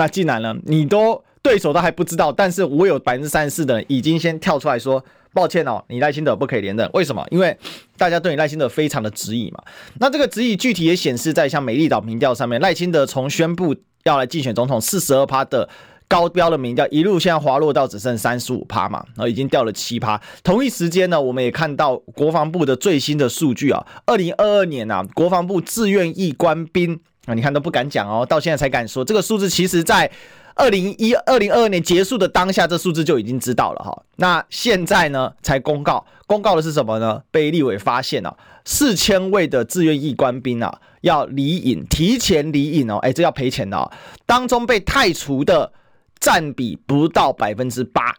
[0.00, 6.88] 那既然呢，你都对手都还不知道，但是我有百分之三十四的人已经先跳出来说，抱歉哦，你赖清德不可以连任。
[6.94, 7.22] 为什么？
[7.30, 7.54] 因为
[7.98, 9.62] 大家对你赖清德非常的质疑嘛。
[9.98, 15.68] 那这个质疑具体也显示在像美丽岛民调上面，赖清德从宣布要来竞选总统四十二趴的
[16.08, 20.18] 高标的民调，一路现在滑落到只剩三十五趴嘛，然后已经掉了七趴。
[20.42, 26.98] 同一时间呢，我们也看到国防部的最新的数据啊，二零二二年啊，国防部自愿役官兵。
[27.26, 30.10] 啊，你看都不敢讲哦，到现在才敢说这个数字，其实在
[30.54, 34.02] 二零一二零二二年结束的当下，这数字就已经知道了哈。
[34.16, 37.22] 那现在呢，才公告，公告的是什么呢？
[37.30, 43.90] 被立委发现了四千位的志愿役官兵啊，要离营，提前离营哦，哎，这要赔钱的哦。
[44.26, 45.72] 当中被汰除的
[46.18, 48.14] 占比不到百分之八，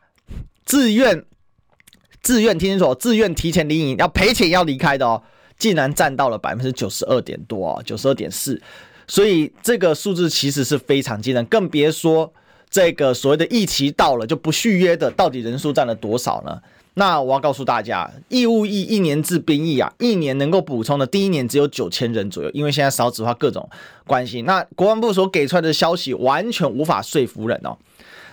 [0.64, 1.26] 自愿
[2.22, 5.22] 自愿听清楚，自愿提前离营要赔钱要离开的哦，
[5.58, 8.62] 竟然占到了百分之九十二点多啊，九十二点四。
[9.12, 12.32] 所以这个数字其实是非常惊人，更别说
[12.69, 16.58] 这个所谓的疫期到了就不续约的，到底人数占了多少呢？
[16.93, 23.69] 那我要告诉大家，义务役一年制兵役啊，一年能够补充的第一年只有九千人左右，因为现在少子化各种
[24.08, 24.43] 关系。
[24.43, 27.78] 那国防部所给出来的消息完全无法说服人哦。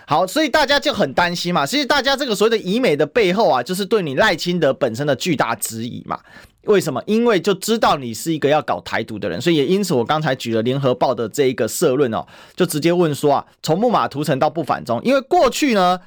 [0.07, 1.65] 好，所以大家就很担心嘛。
[1.65, 6.17] 其实大家这个所谓的疑美的背后啊，就是对你赖清德本身的巨大质疑嘛。
[6.65, 7.01] 为什么？
[7.05, 15.99] 因为就知道你是一个要搞台独的人，所以也因此我刚才举了联合报的这一个社论哦，就直接问说啊，从木马屠城到不反中，因为过去呢，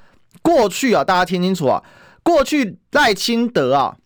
[0.43, 1.83] 过去啊，大家听清楚啊，
[2.23, 3.97] 过去赖清德啊，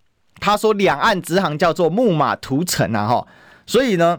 [0.41, 3.27] 他说两岸直航叫做木马屠城啊哈，
[3.67, 4.19] 所以呢。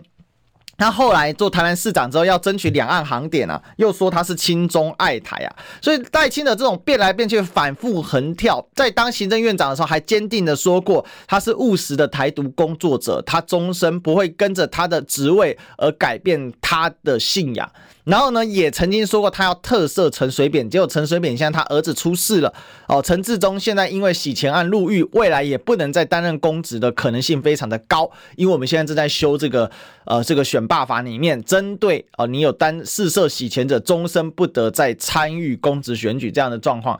[0.77, 17.69] 他后来做台南市长之后，要争取两岸航点啊，又说他是亲中爱台啊，所以戴清的这种变来变去、反复横跳，在当行政院长的时候，还坚定的说过他是务实的台独工作者，他终身不会跟着他的职位而改变他的信仰。
[18.07, 22.53] 然后呢，也曾经说过他要特赦陈水扁，结果陈水扁现在他儿子出事了
[22.87, 29.69] 哦，陈志忠现在因为洗钱案入狱，未来也不能再担任公职的可能性非常的高，因为我们现在正在修这个
[30.05, 36.97] 呃这个选罢法里面，针对哦你有担试涉洗钱者，终身不得再参与公职选举这样的状况，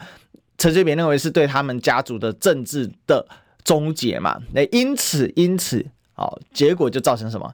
[0.58, 3.26] 陈水扁认为是对他们家族的政治的
[3.64, 7.50] 终结嘛，那因此因此哦，结果就造成什么？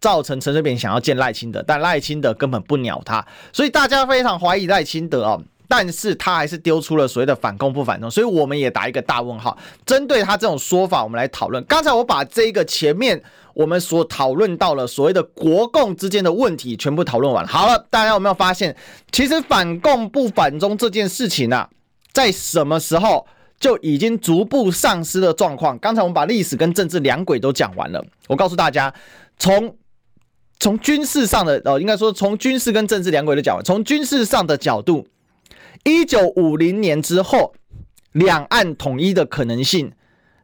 [0.00, 9.56] 造成陈水扁想要见赖清德，但赖清德根本不鸟他，所以大家非常怀疑赖清德哦，但是他还是丢出了所谓的反共不反中，所以我们也打一个大问号。
[9.84, 11.62] 针对他这种说法，我们来讨论。
[11.64, 13.20] 刚才我把这个前面
[13.54, 18.76] 我们所讨论到了所谓的国共之间的问题全部讨论完，好了，大家有没有发现，
[19.10, 21.68] 其实反共不反中这件事情啊，
[22.12, 23.26] 在什么时候
[23.58, 25.76] 就已经逐步丧失了状况？
[25.80, 28.94] 刚才我们把历史跟政治两轨都讲完了，我告诉大家，
[29.40, 29.76] 从
[30.60, 35.06] 从军事上的哦，应该说从军事跟政治两轨的角度，从军事上的角度，
[35.84, 37.54] 一九五零年之后，
[38.12, 39.92] 两岸统一的可能性，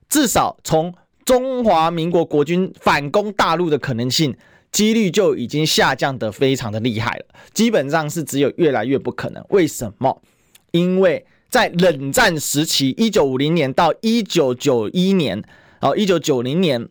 [0.08, 4.36] 至少从中华民国国军反攻大陆的可能性，
[4.70, 9.44] 几率就已经下降的非常的厉害了，基本上是只有越来越不可能。
[9.48, 10.22] 为什么？
[10.70, 15.42] 因为在冷战时期，一九五零年到一九九一年，
[15.80, 16.88] 哦，一九九零年。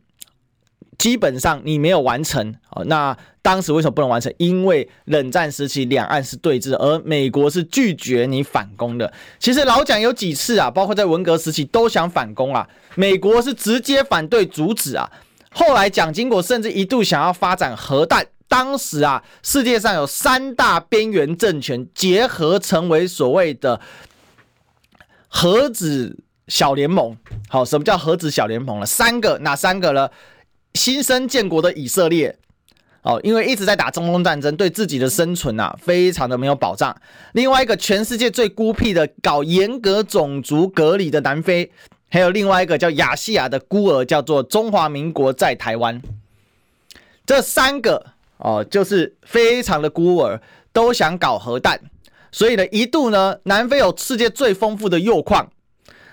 [0.97, 4.33] 基本上你没有完成哦，那当时为什么不能完成？
[4.37, 9.11] 因为冷战时期两岸是对峙，而美国是拒绝你反攻的。
[9.39, 15.11] 其实老蒋有几次啊，包括在文革时期都想反攻啊，美国是直接反对阻止啊。
[15.51, 23.79] 后来蒋经国甚至一度想要发展核弹，当时啊，世界上有三大边缘政权结合成为所谓的
[25.27, 27.17] 核子小联盟。
[27.49, 28.85] 好，什么叫核子小联盟呢？
[28.85, 30.09] 三个，哪三个呢？
[30.73, 32.35] 新生建国的以色列，
[33.03, 36.95] 哦，因为一直在打中东战争，对自己的生存啊，非常的没有保障。
[37.33, 41.71] 另外一个，全世界最孤僻的，搞严格种族隔离的南非，
[42.09, 46.01] 还有另外一个叫亚细亚的孤儿，叫做中华民国在台湾。
[47.25, 48.05] 这三个
[48.37, 51.79] 哦，就是非常的孤儿，都想搞核弹。
[52.31, 55.51] 所以呢，一度呢，南非有世界最丰富的铀矿，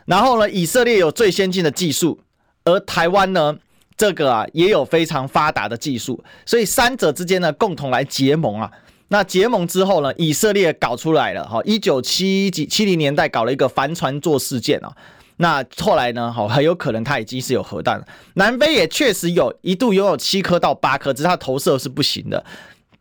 [0.05, 2.21] 然后呢，以色列有最先进的技术，
[2.65, 3.57] 而台湾呢，
[4.01, 8.71] 这个啊也有非常发达的技术，所以三者之间呢共同来结盟啊。
[9.09, 14.91] 那结盟之后呢，以色列搞出来了哈，一九七几七零年代搞了一个帆船座事件啊。
[15.37, 16.33] 那后来呢？
[16.33, 18.07] 好，很有可能它已经是有核弹了。
[18.35, 22.43] 南非也确实有一度拥有七颗到八颗，只是它投射是不行的。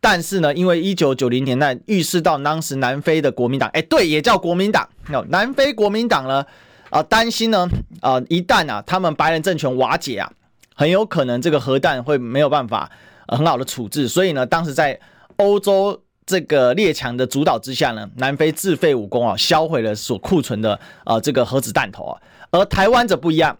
[0.01, 4.85] 但是呢，因为一九九零年代预示到当时南非的国民党，哎，对，也叫国民党。
[5.29, 6.45] 南非国民党呢，
[6.89, 7.65] 啊，担心呢，
[8.01, 10.31] 啊，一旦啊，他们白人政权瓦解啊，
[10.79, 12.89] 很有可能这个核弹会没有办法
[13.27, 14.07] 很好的处置。
[14.07, 14.99] 所以呢，当时在
[15.35, 16.01] 欧洲。
[16.29, 23.57] 这个列强的主导之下呢，南非自废武功啊，销毁了所库存的啊这个核子弹头啊，而台湾则不一样，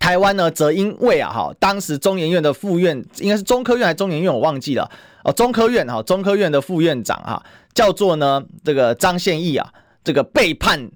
[0.00, 4.90] 台湾呢则因为啊哈，当时中研院的副院应该是中科院还是中研院，我忘记了
[5.22, 7.40] 哦，中科院哈，中科院的副院长哈，
[7.74, 10.90] 叫做呢这个张宪义啊，这个背叛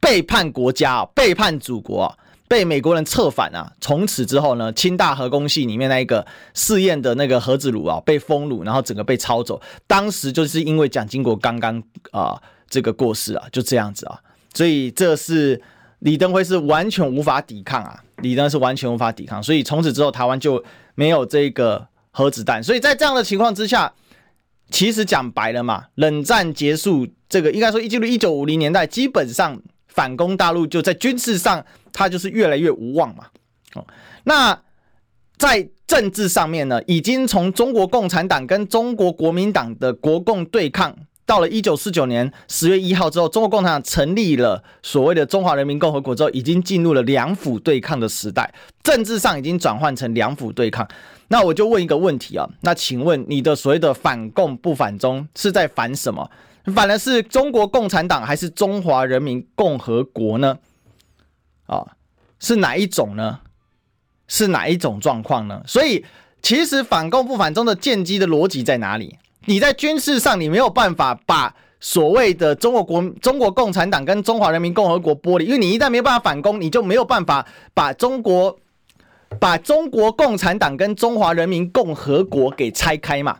[0.00, 2.16] 背叛国家啊，背叛祖国啊。
[2.52, 3.72] 被美国人策反啊！
[3.80, 9.58] 从此之后呢，清大核工系里面那一个试验的那个核子炉啊，被封炉，然后整个被抄走。
[9.86, 12.38] 当时就是因为蒋经国刚刚啊
[12.68, 14.20] 这个过世啊，就这样子啊，
[14.52, 15.62] 所以这是
[16.00, 20.62] 李登辉是完全无法抵抗啊，李登是完全无法抵抗，所以从此之后台湾就
[20.94, 22.62] 没有这个核子弹。
[22.62, 23.90] 所以在这样的情况之下，
[24.70, 29.58] 其实讲白了嘛，冷战结束，这个应该说一进入一九五零年代，基本上
[29.94, 31.64] 反攻大陆就在军事上。
[31.94, 33.26] 他就是越来越无望嘛，
[33.74, 33.86] 哦，
[34.24, 34.58] 那
[35.36, 48.50] 在政治上面呢，已经从中国共产党跟中国国民党的国共对抗，到了一九四九年十月一号之后，中国共产党成立了所谓的中华人民共和国之后，已经进入了两府对抗的时代，
[48.82, 50.88] 政治上已经转换成两府对抗。
[51.28, 56.30] 那我就问一个问题啊，那请问你的所谓的反共不反中是在反什么？
[56.74, 60.58] 反的是中国共产党还是中华人民共和国呢？
[61.66, 61.84] 啊，
[62.38, 63.40] 是哪一种呢？
[64.28, 65.62] 是哪一种状况呢？
[65.66, 66.04] 所以，
[66.40, 69.18] 其实反共不反中的建基的逻辑在哪里？
[69.46, 77.44] 你在军事上，你没有办法把所谓的中国国、中国共产党跟中华人民共和国剥离，因为你一旦没有办法反攻，你就没有办法
[77.74, 78.56] 把中国、
[79.40, 83.38] 把中国共产党跟中华人民共和国给拆开嘛，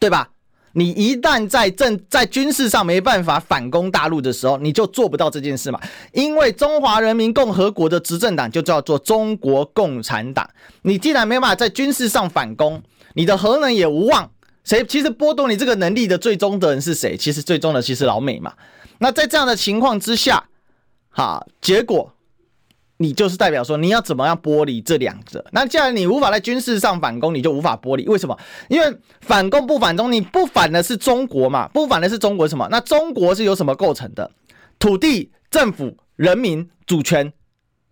[0.00, 0.28] 对吧？
[0.74, 5.80] 你一旦在政在军事上没办法反攻大陆的时候，你就做不到这件事嘛。
[6.12, 10.48] 因为中华人民共和国的执政党就叫做中国共产党。
[10.82, 12.82] 你既然没办法在军事上反攻，
[13.14, 14.30] 你的核能也无望。
[14.64, 17.16] 谁其实剥夺你这个能力的最终的人是谁？
[17.16, 18.52] 其实最终的其实老美嘛。
[18.98, 20.44] 那在这样的情况之下，
[21.10, 22.11] 哈，结果。
[23.02, 25.44] 你就是代表说你要怎么样剥离这两者？
[25.50, 28.06] 那既然你无法在军事上反攻，你就无法剥离。
[28.06, 28.38] 为什么？
[28.68, 31.68] 因为反攻不反中，你不反的是中国嘛？
[31.68, 32.68] 不反的是中国什么？
[32.70, 34.30] 那中国是由什么构成的？
[34.78, 37.32] 土地、政府、人民、主权，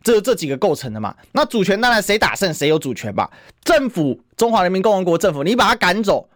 [0.02, 1.14] 这这几个构成的嘛？
[1.32, 3.30] 那主权当然谁打胜谁有主权吧？
[3.64, 6.28] 政府，中华人民共和国政府，你把他赶走，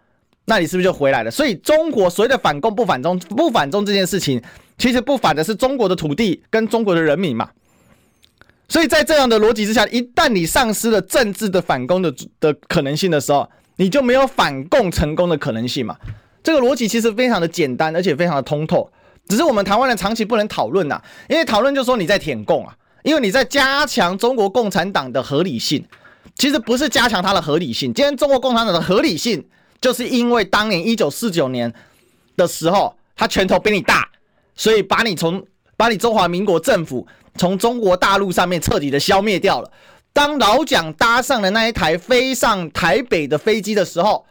[0.45, 1.31] 那你是不是就回来了？
[1.31, 4.43] 所以中国所谓的反攻不反中，不反中这件事情，
[4.79, 7.51] 其实不反的是中国的土地跟中国的人民嘛？
[8.69, 15.97] 所以在这样的逻辑之下，一旦你丧失了政治的反攻的的可能性的时候，你就没有反共成功的可能性嘛。
[16.43, 18.91] 这个逻辑其实非常的简单，而且非常的通透。
[19.29, 25.85] 只是我们台湾人长期不能讨论呐，因为讨论就说你在舔共啊，因为你在加强中国共产党的合理性。
[26.35, 29.45] 其实不是加强它的合理性，今天中国共产党的合理性，
[29.81, 31.73] 就是因为当年一九四九年
[32.37, 34.09] 的时候，他拳头比你大，
[34.57, 35.45] 所以把你从
[35.77, 37.07] 把你中华民国政府。
[37.37, 39.71] 从中国大陆上面彻底的消灭掉了。
[40.13, 44.25] 当老蒋搭上了那一台飞上台北的飞机的时候，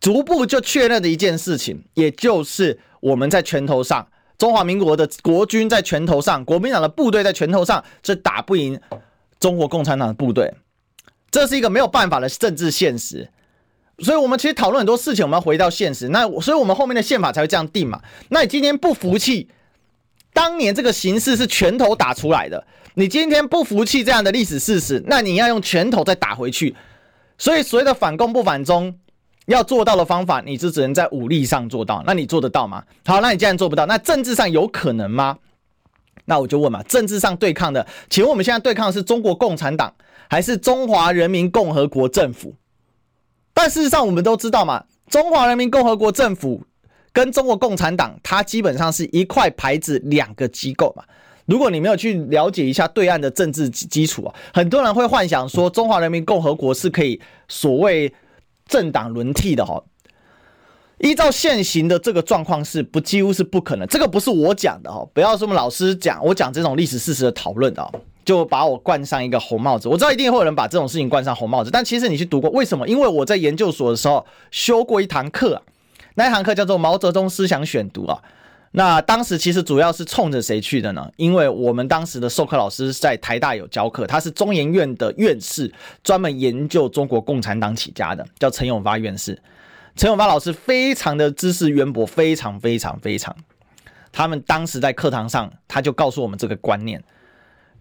[0.00, 4.08] 逐步就确认的一件事情，也就是我们在拳头上，
[4.38, 8.80] 中华民国的国军在拳头上，国民党的部队在拳头上，是打不赢
[9.38, 10.54] 中国共产党的部队。
[11.30, 13.28] 这是一个没有办法的政治现实。
[13.98, 16.08] 所以，我们其实讨论很多事情，我们要回到现实。
[16.08, 18.00] 那所以，我们后面的宪法才会这样定嘛。
[18.28, 19.48] 那你今天不服气？
[20.36, 26.76] 当年这个形势是拳头打出来的，你今天不服气这样的历史事实，那你要用拳头再打回去。
[27.38, 28.94] 所以所谓的反共不反中，
[29.46, 32.04] 要做到的方法，你是只能在武力上做到。
[32.06, 32.84] 那你做得到吗？
[33.06, 35.38] 好，那你既然做不到，那政治上有可能吗？
[36.26, 39.94] 那我就问嘛，政治上对抗的，请问我们现在对抗的是中国共产党
[40.28, 42.54] 还是中华人民共和国政府？
[43.54, 46.62] 但事实上我们都知道嘛，中华人民共和国政府。
[47.16, 51.02] 跟中国共产党，它基本上是一块牌子，两个机构嘛。
[51.46, 57.18] 如果你没有去了解一下对岸的政治基础啊，很多人会幻想说中华人民共和国是可以
[57.48, 58.12] 所谓
[58.66, 59.82] 政党轮替的哈。
[60.98, 67.90] 依照现行的这个状况是不几乎是不可能，这个不是我讲的哈，不要什么老师讲，我讲这种历史事实的讨论啊，
[68.26, 69.88] 就把我冠上一个红帽子。
[69.88, 72.86] 我知道一定会有人把这种事情冠上红帽子，但其实你去读过，为什么？
[72.86, 75.62] 因为我在研究所的时候修过一堂课啊。
[76.18, 78.18] 那一堂课叫做《毛泽东思想选读》啊，
[78.72, 81.06] 那当时其实主要是冲着谁去的呢？
[81.16, 85.70] 因为我们当时的授课老师在台大有教课，他是中研院的院士，
[86.02, 89.38] 专门研究中国共产党起家的，叫陈永发院士。
[89.94, 93.36] 陈永发老师非常的知识渊博，非常非常非常。
[94.10, 97.02] 他们当时在课堂上，他就告诉我们这个观念：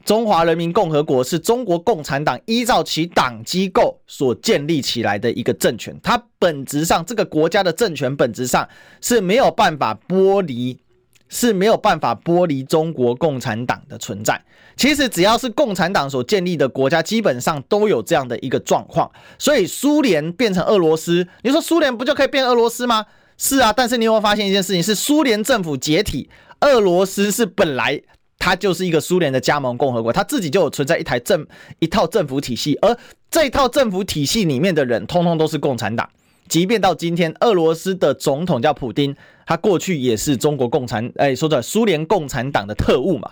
[0.06, 8.66] 中华人民共和国是中国共产党依照其党机构所建立起来的一个政权，它本质上这个国家的政权本质上
[9.02, 10.80] 是没有办法剥离。
[11.28, 14.40] 是没有办法剥离中国共产党的存在。
[14.78, 19.10] 其实只要是共产党所建立的国家，基本上都有这样的一个状况。
[19.40, 23.08] 所以苏联变成俄罗斯，你说苏联不就可以变俄罗斯吗？
[23.40, 24.84] 是啊，但是你有没有发现一件事情？
[24.84, 26.30] 是苏联政府解体，
[26.62, 28.00] 俄罗斯是本来
[28.38, 31.46] 它就是一个苏联的加盟共和国，它自己就有存在一台政
[31.80, 32.98] 一套政府体系，而
[33.32, 36.10] 这一套政府体系里面的人，通通都是共产党。
[36.48, 39.16] 即便到今天，俄罗斯的总统叫普丁，
[39.48, 43.32] 他过去也是中国共产，哎，说的苏联共产党的特务嘛。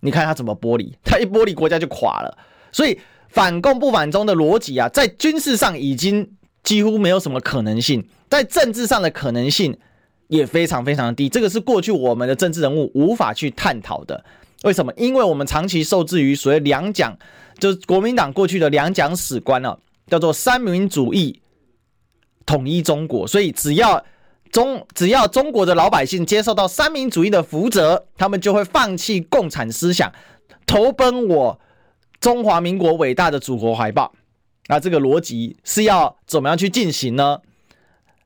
[0.00, 2.38] 你看他怎么剥离，他一剥离国家就垮了。
[2.72, 6.28] 所以反共不反中的逻辑啊，在军事上已经
[6.64, 9.78] 几乎没有什么可能性，在政治上的可能性
[10.30, 11.28] 也非常非常低。
[11.28, 14.24] 这个是过去我们的政治人物无法去探讨的。
[14.62, 14.92] 为什么？
[14.96, 17.14] 因为我们长期受制于所谓两蒋，
[17.58, 19.76] 就是国民党过去的两蒋史观啊，
[20.06, 21.42] 叫做三民主义。
[22.46, 24.04] 统一中国，所以只要
[24.50, 30.12] 中只要中国的老百姓接受到三民主义的福泽，他们就会放弃共产思想，
[30.66, 31.60] 投奔我
[32.18, 34.12] 中华民国伟大的祖国怀抱。
[34.66, 37.38] 那这个逻辑是要怎么样去进行呢？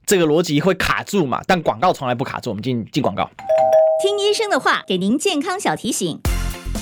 [0.07, 1.41] 这个逻辑会卡住嘛？
[1.47, 2.51] 但广告从来不卡住。
[2.51, 3.29] 我们进进广告，
[4.03, 6.19] 听医生的话，给您健康小提醒。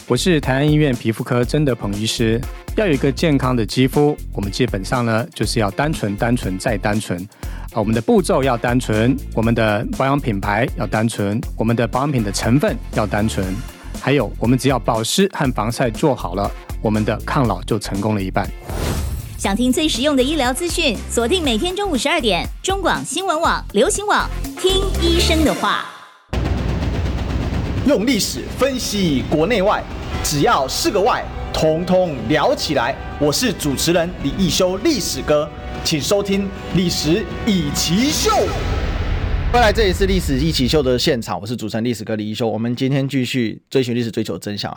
[0.09, 2.41] 我是台安医院皮肤科曾德鹏医师。
[2.77, 7.17] 要有一个健康的肌肤，我们基本上呢就是要单纯、单纯再单纯。
[7.73, 13.47] 啊，我们的步骤要单纯，我们的保养品牌要单纯，我们的保养品的成分要单纯。
[14.01, 16.51] 还有，我们只要保湿和防晒做好了，
[16.83, 18.51] 我们的抗老就成功了一半。
[19.43, 24.71] 想听最实用的医疗资讯，锁定每天中午十二点，中广新闻网、流行网，听
[25.03, 25.85] 医生的话。
[27.89, 29.83] 用历史分析国内外，
[30.23, 32.95] 只要是个“外”，统统聊起来。
[33.19, 35.51] 我是主持人李一修，历史哥，
[35.83, 36.43] 请收听
[36.77, 38.31] 《历史以奇秀》。
[39.53, 42.49] 未来这一次《历史一起秀》的现场，我是主持人历史哥李一修。
[42.49, 44.73] 我们今天继续追寻历史，追求真相。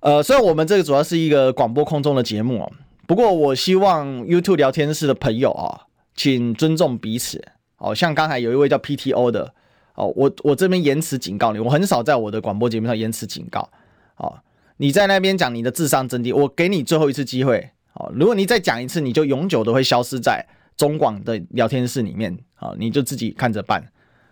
[0.00, 2.72] 呃，虽然我们这个主要是一个广播空中的节目哦，
[3.06, 7.44] 不过我希望 YouTube 聊天室的朋友啊，请尊重彼此。
[7.78, 9.54] 哦，像刚才有一位叫 PTO 的。
[9.94, 13.68] 哦，我我这边严词警告你，我很少在我的广播节目上严词警告。
[14.16, 14.40] 哦，
[14.78, 17.70] 你在那边讲你的智商真低，我给你最后一次机会。
[17.92, 20.44] 哦，如果你再讲一次，你就永久的会消失在
[20.76, 22.36] 中广的聊天室里面。
[22.54, 23.84] 好，你就自己看着办，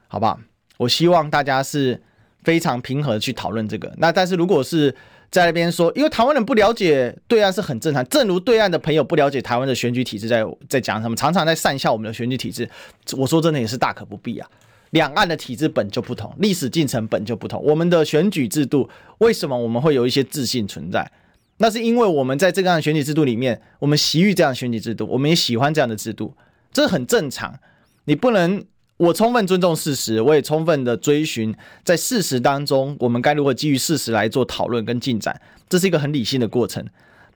[0.09, 0.41] 好不好？
[0.79, 2.03] 我希望大家是
[2.43, 3.95] 非常平和的去讨论这个。
[3.99, 4.93] 那但是如果是
[5.33, 12.69] 在那边说，因为台湾人不了解对岸是很正常，正如对岸的朋友不了解台湾的选举体制在，在讲什么，常常在讪笑我们的选举体制。
[13.17, 14.49] 我说真的也是大可不必啊。
[14.91, 17.65] 两岸的体制本就不同，历史进程本就不同。
[17.65, 18.87] 我们的选举制度
[19.19, 21.11] 为什么我们会有一些自信存在？
[21.57, 26.35] 那是因为我们在这个样的选举制度里面，我们习于这样的选举制度，我们也喜欢这样的制度，
[26.71, 27.59] 这很正常。
[28.05, 28.63] 你不能，
[29.03, 36.87] 我充分尊重事实，我也充分的追寻在事实当中，我们该如何基于事实来做讨论跟进展，这是一个很理性的过程。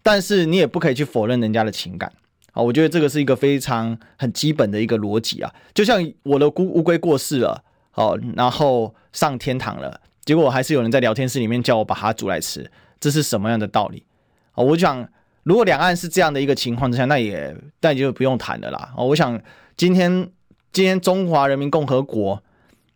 [0.01, 2.12] 但是你也不可以去否认人家的情感。
[2.53, 7.61] 啊，我觉得这个是一个非常很基本的一个逻辑啊，就像我的乌乌龟过世了，
[7.91, 14.05] 好，然后上天堂了，结果还是有人在聊天室里面叫我把它煮来吃，这是什么样的道理？
[14.53, 15.07] 啊，我想
[15.43, 18.93] 如果两岸是这样的一个情况之下，那也那也就不用谈了啦。
[18.97, 19.41] 啊，我想
[19.77, 20.31] 今天
[20.73, 22.43] 今天中华人民共和国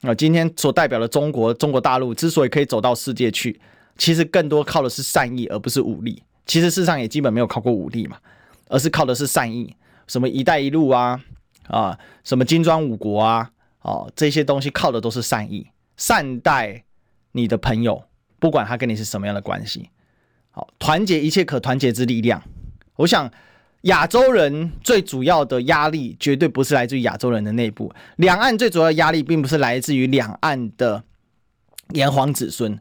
[0.03, 3.61] 啊，今天所代表的中国中国大陆之所以可以走到世界去，
[3.97, 6.23] 其实更多靠的是善意，而不是武力。
[6.47, 8.19] 其实世上也基本没有靠过武力嘛。
[8.73, 9.75] 而是靠的是善意，
[10.07, 11.21] 什么“一带一路”啊，
[11.67, 13.51] 啊，什么金砖五国啊，
[13.83, 15.67] 哦，这些东西靠的都是善意，
[15.97, 16.85] 善待
[17.33, 18.05] 你的朋友，
[18.39, 19.91] 不管他跟你是什么样的关系，
[20.53, 22.41] 好，团结一切可团结之力量。
[22.95, 23.29] 我想，
[23.83, 31.03] 亚洲人最主要的压力绝对不是来自于亚洲人的内部，两岸最主要的压力并不是来自于两岸的
[31.93, 32.79] 炎黄子孙。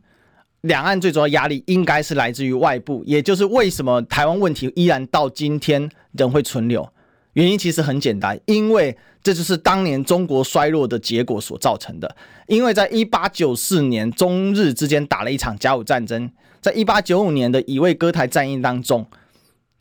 [0.61, 6.91] 两岸最主要压力应该是来自于外部，也就是为什么台湾问题依然到今天仍会存留。
[7.31, 12.13] 原因其实很简单，因为这就是当年中国衰落的结果所造成的。
[12.47, 16.29] 因为在一八九四年中日之间打了一场甲午战争，
[16.59, 19.07] 在一八九五年的乙未割台战役当中，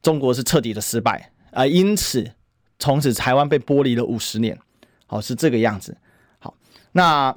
[0.02, 2.32] 中国是彻底的失败，而因此
[2.78, 4.58] 从此台湾被剥离了五十年。
[5.06, 5.96] 好，是这个样子。
[6.38, 6.54] 好，
[6.92, 7.36] 那。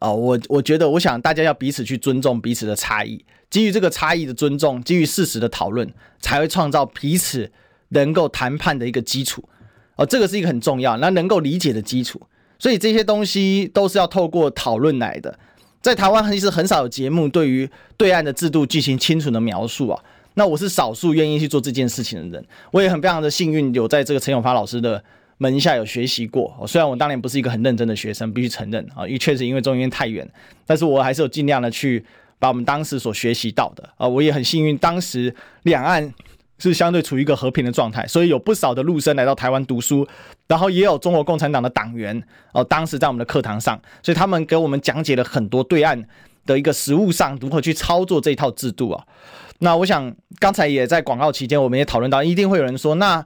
[0.00, 7.52] 啊、我我觉得，我想大家要彼此去尊重彼此的差异，基于这个差异的尊重，基于事实的讨论，才会创造彼此
[7.90, 9.48] 能够谈判的一个基础。
[9.94, 12.20] 哦、这个是一个很重要，那能够理解的基础。
[12.58, 15.38] 所以这些东西都是要透过讨论来的。
[15.80, 20.02] 在台湾其实很少有节目对于对岸的制度进行清楚的描述啊。
[20.34, 25.02] 那我是少数愿意去做这件事情的人，我也很非常的幸运，有在这个陈永发老师的。
[25.38, 30.28] 门下有学习过，虽然我当年不是一个很认真的学生，必须承认啊，因为确实因为中医院太远，
[30.64, 32.04] 但是我还是有尽量的去
[32.38, 36.14] 把我们当时所学习到的啊，我也很幸运，当时两岸
[36.58, 40.06] 是相对处于一个和平的状态，所以有不少的陆生来到台湾读书，
[40.46, 42.22] 然后也有中国共产党的党员
[42.52, 46.00] 哦，当时在我们的课堂上，所以他们给我们讲解了很多对岸
[46.46, 49.04] 的一个实务上如何去操作这一套制度啊。
[49.62, 53.24] 那我想刚才也在广告期间，我们也讨论到，一定会有人说那。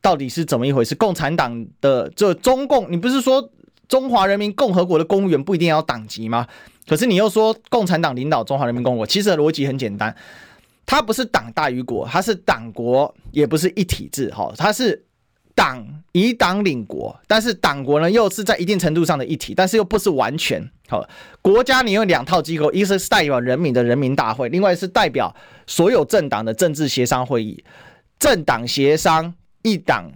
[0.00, 0.96] 到底是怎么一回事？
[0.96, 3.52] 共产党的这中共，你不是说
[3.86, 6.44] 中华人民共和国的公务员不一定要党籍吗？
[6.88, 10.12] 可是你又说共产党领导中华人民共和国，其实逻辑很简单，
[10.84, 15.04] 它不是党大于国，它是党国，也不是一体制，哈，它是
[15.54, 21.06] 党以党领国，但是党国呢又是在一定程度上的一体，但是又不是完全好。
[21.40, 25.34] 国家你有两套机构，一个是代表人民的人民大会，另外是代表
[25.66, 27.64] 所有政党的政治协商会议，
[28.18, 29.34] 政党协商。
[29.64, 30.10] 一党，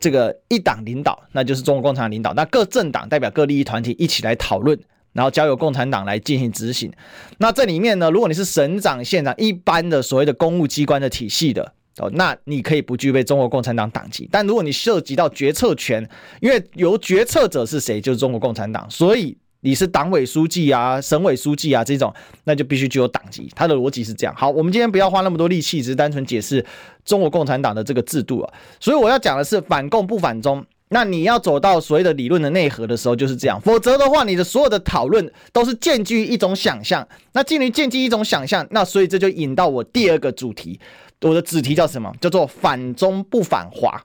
[0.00, 2.34] 这个一党领导，那就是中国共产党领导。
[2.34, 4.76] 那各政党代表各利益团体一起来讨论，
[5.12, 6.92] 然后交由共产党来进行执行。
[7.38, 14.28] 那这里面呢，如果你是省长、县长，一般的所谓的公务机关的体系的哦，那你可以不具备中国共产党党籍。
[14.32, 16.08] 但如果你涉及到决策权，
[16.40, 19.36] 因为由决策者是谁，就是中国共产党，所以。
[19.66, 22.12] 你是党委书记啊、省委书记啊这种，
[22.44, 23.50] 那就必须具有党籍。
[23.56, 24.34] 他的逻辑是这样。
[24.36, 26.62] 好，我们今天不要花那么多力气，只是单纯解释
[27.02, 28.52] 中国共产党的这个制度啊。
[28.78, 30.62] 所以我要讲的是反共不反中。
[30.94, 33.60] 那你要走到所谓的理论的内核的时候，就是这样。
[33.60, 37.04] 否则的话，你的所有的讨论都是建基于一种想象。
[37.32, 40.78] 那基于建基于一种想象，那所以这就引到我第二个主题。
[41.20, 42.14] 我的主题叫什么？
[42.20, 44.00] 叫做反中不反华。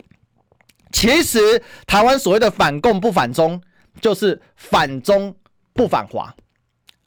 [0.92, 3.62] 其实台湾所谓的反共不反中，
[4.02, 5.36] 就是反中。
[5.72, 6.36] 不反华，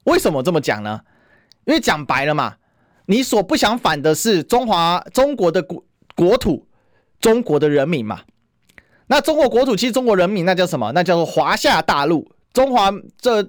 [0.04, 0.98] 为什么这么讲呢？
[1.66, 2.54] 因为讲白了嘛，
[3.04, 6.66] 你所不想反的是中华中国的国国土，
[7.20, 8.22] 中国的人民嘛。
[9.06, 10.90] 那中国国土其实中国人民，那叫什么？
[10.92, 12.26] 那叫做华夏大陆。
[12.52, 13.42] 中华这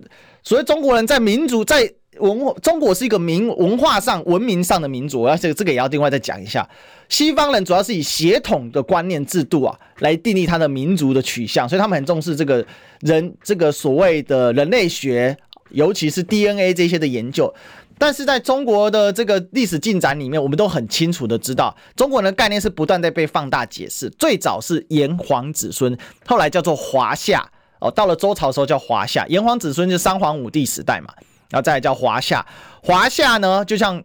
[0.44, 5.22] 所谓中国人在民族在文化，中国是一个民文化上文明上的民族。
[5.22, 6.68] 我要这个这个也要另外再讲一下。
[7.10, 12.66] 西方人主要是以血统的观念制度啊，来定义他的民族的取向，所以他们很重视这个
[13.02, 15.38] 人这个所谓的人类学，
[15.70, 17.54] 尤其是 DNA 这些的研究。
[17.98, 24.10] 但是在中国的这个历史进展里面，我们都很清楚的知道，中国人的概念是不断在被放大解释。
[24.12, 27.48] 最早是炎黄子孙，后来叫做华夏
[27.80, 29.26] 哦，到了周朝的时候叫华夏。
[29.28, 31.14] 炎黄子孙就是三皇五帝时代嘛，
[31.50, 32.46] 然后再叫华夏。
[32.82, 34.04] 华夏呢，就像。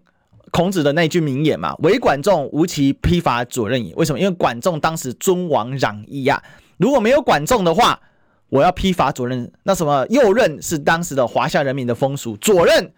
[0.50, 4.18] 孔子的那句名言嘛，“唯管仲，吾其披发左衽也。”为什么？
[4.18, 6.42] 因为管仲当时尊王攘夷呀。
[6.78, 8.00] 如果没有管仲的话，
[8.48, 9.50] 我要披发左衽。
[9.64, 10.06] 那什么？
[10.08, 12.88] 右衽是当时的华夏人民的风俗，左衽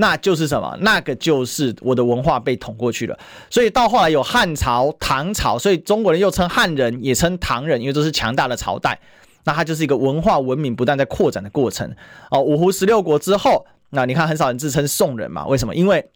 [0.00, 0.78] 那就是什么？
[0.80, 3.18] 那个就是我的文化被统过去了。
[3.50, 9.00] 所以到后来有汉朝、唐朝，所以中国人又称汉人，也称唐人，因为都是强大的朝代。
[9.42, 11.92] 那它就是一个文化文明不断在扩展的过程。
[12.30, 15.44] 哦，五胡十六国之后，那你看很少人自称宋人嘛？
[15.48, 15.74] 为什么？
[15.74, 16.08] 因为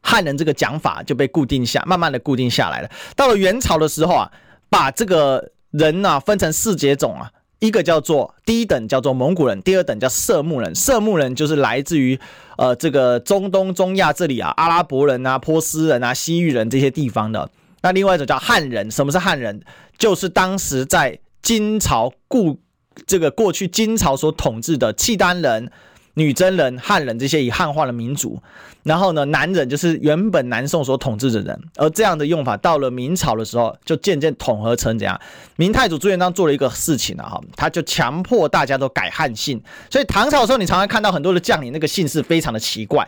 [0.00, 2.90] 汉人这个讲法就被固定下，慢慢的固定下来了。
[3.14, 4.32] 到了元朝的时候啊，
[4.70, 12.18] 把这个人呢、啊、分成四节种啊，一个叫做第一等叫做蒙古人，第二等叫色目人，色目人就是来自于
[12.58, 17.48] 呃这个中东中亚这里啊，阿拉伯人啊、波斯人啊、西域人这些地方的。
[17.82, 19.62] 那另外一种叫汉人，什么是汉人？
[19.96, 22.58] 就是当时在金朝故
[23.06, 25.70] 这个过去金朝所统治的契丹人。
[26.18, 28.40] 女真人、汉人这些以汉化的民族，
[28.84, 35.20] 然后呢，南人就是原本南宋所统治的人，而这样的用法到了明朝的时候，就渐渐统合成怎样？
[35.56, 43.06] 明太祖朱元璋做了一个事情啊，哈，他就强迫大家都改汉姓，所以唐朝的时候，你常常看到很多的将领那个姓氏非常的奇怪，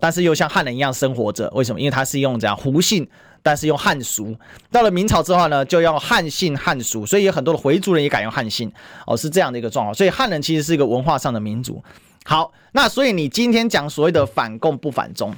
[0.00, 1.78] 但是又像汉人一样生活着，为什么？
[1.78, 3.06] 因为他是用这样胡姓，
[3.42, 4.34] 但是用汉俗。
[4.72, 8.72] 到了明朝之后呢，就用汉姓汉俗，所以有很多的回族人也改用汉姓，
[9.06, 9.94] 哦，是这样的一个状况。
[9.94, 11.82] 所以汉人其实是一个文化上的民族。
[12.28, 15.32] 好，那所以你今天讲所谓的反共不反中，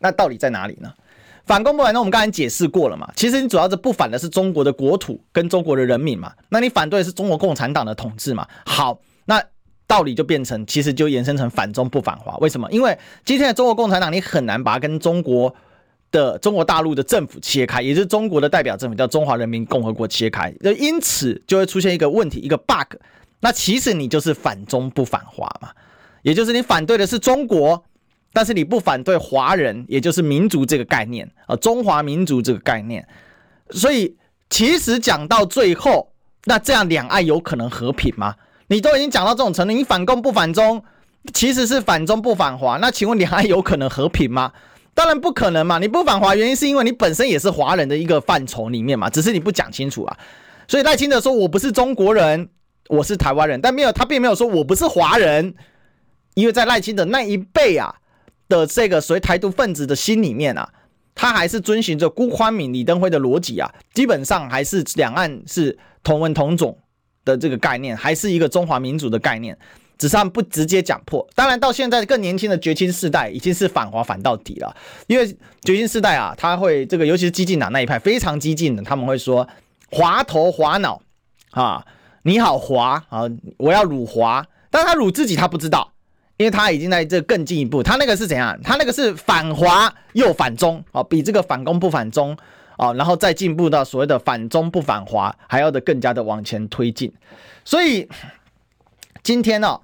[0.00, 0.92] 那到底在哪里呢？
[1.46, 3.08] 反共不反中，我们刚才解释过了嘛。
[3.14, 6.32] 其实你主要是不反的是中国的国土跟中国的人民嘛。
[6.48, 8.44] 那你反对的是中国共产党的统治嘛。
[8.66, 9.40] 好，那
[9.86, 12.36] 道理就变成，其实就延伸成反中不反华。
[12.38, 12.68] 为什么？
[12.72, 15.54] 因为今天的中国共产党，你很难把它跟中国
[16.10, 20.52] 的中国大陆的政府切开，也就是中国的代表政府叫中华人民共和国切开。
[20.58, 22.96] 那因此就会出现一个问题，一个 bug。
[23.40, 25.68] 那其实你就是反中不反华嘛。
[26.24, 27.84] 也就是你反对的是中国，
[28.32, 33.06] 但是你不反对华人，也就是民族这个概念啊，中华民族这个概念。
[33.70, 34.16] 所以
[34.50, 36.10] 其实讲到最后，
[36.46, 38.34] 那这样两岸有可能和平吗？
[38.66, 40.82] 你都已经讲到这种程度，你反共不反中，
[41.32, 44.52] 其实是反中不反华，那请问两岸有可能和平吗？
[44.94, 45.78] 当然不可能嘛！
[45.78, 50.16] 你不反华，原因是因为你本身也是华人的一个范畴里面嘛，只是你不讲清楚啊。
[50.68, 52.48] 所以赖清德说：“我不是中国人，
[52.88, 55.52] 我是台湾人。”但没有，他并没有说我不是华人，
[56.34, 57.94] 因为在赖清德那一辈啊
[58.48, 60.68] 的这个所谓台独分子的心里面啊，
[61.14, 66.78] 他还是遵循着辜宽敏、李登辉的逻辑啊，基本上还是两岸是同文同种
[67.24, 69.56] 的这个概念，还是一个中华民族的概念。
[69.96, 74.76] 只是不直接讲破，当然到现在更年轻的觉青世代已经是反华反到底了，
[75.06, 75.24] 因为
[75.62, 79.48] 觉青世代啊，他会这个尤其是激进党那一派非常激进的，他们会说
[79.92, 81.00] 华头华脑
[81.52, 81.86] 啊，
[82.24, 83.22] 你好华啊，
[83.56, 85.93] 我要辱华，但他辱自己他不知道，
[86.36, 88.58] 因为他已经在这更进一步，他那个是怎样？
[88.62, 92.36] 他那个是反华又反中啊，比这个反攻不反中
[92.76, 97.12] 啊，然后再进步到所谓的反中不反华，还要的更加的往前推进，
[97.64, 98.08] 所以。
[99.22, 99.80] 今天呢、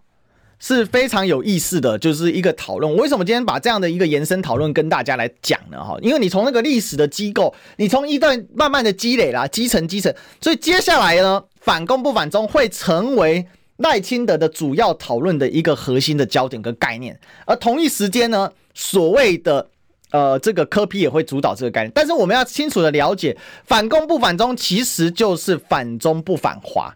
[0.59, 2.95] 是非常有意思的，就是一个讨论。
[2.97, 5.83] 为什么今天把这样的一个延伸讨论跟大家来讲呢？
[5.83, 13.47] 哈，因为你从那个历史的机构，你从一段慢慢的积累啦，基层基层，所以接下来呢，反攻不反中会成为
[13.81, 17.21] 赖清德的主要讨论的一个核心的焦点跟概念。
[17.45, 19.69] 而同一时间呢，所谓的
[20.13, 21.93] 呃这个柯批也会主导这个概念。
[21.95, 26.95] 但是我们要清楚的了解，反共不反中其实就是反中不反华。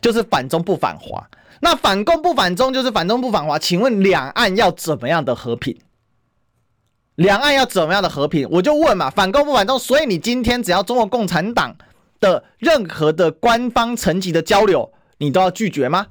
[0.00, 1.28] 就是反中不反华，
[1.60, 3.58] 那反共不反中就是反中不反华。
[3.58, 5.76] 请问两岸要怎么样的和平？
[7.16, 8.48] 两岸要怎么样的和平？
[8.50, 11.76] 我就问嘛，反共不反中，所以你今天只要中国共产党
[12.18, 14.90] 的任何的官方层级的交流，
[15.20, 16.08] 你都要拒绝吗？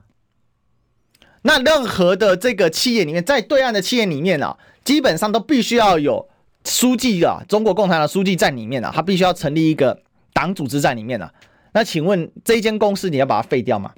[1.42, 6.28] 那任何的这个企业里面，在对岸的企业里面、啊，基本上都必须要有
[6.66, 10.02] 书记啊，中国共产党书记在里面啊，他必须要成立一个
[10.34, 11.32] 党组织在里面啊。
[11.74, 13.92] 那请问这间公司你要把它废掉吗？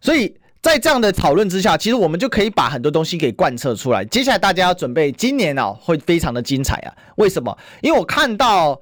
[0.00, 4.04] 所以在这样的讨论之下，其实我们就可以把很多东西给贯彻出来。
[4.04, 6.94] 接下来大家要准备，今年啊会非常的精彩啊！
[7.16, 7.56] 为什么？
[7.80, 8.80] 因为我看到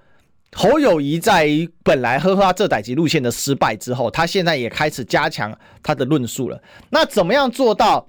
[0.57, 1.49] 侯友谊在
[1.83, 6.63] 本来呵呵这代级路线的失败之后，他现在也开始加强他的论述了。
[6.91, 8.07] 那怎么样做到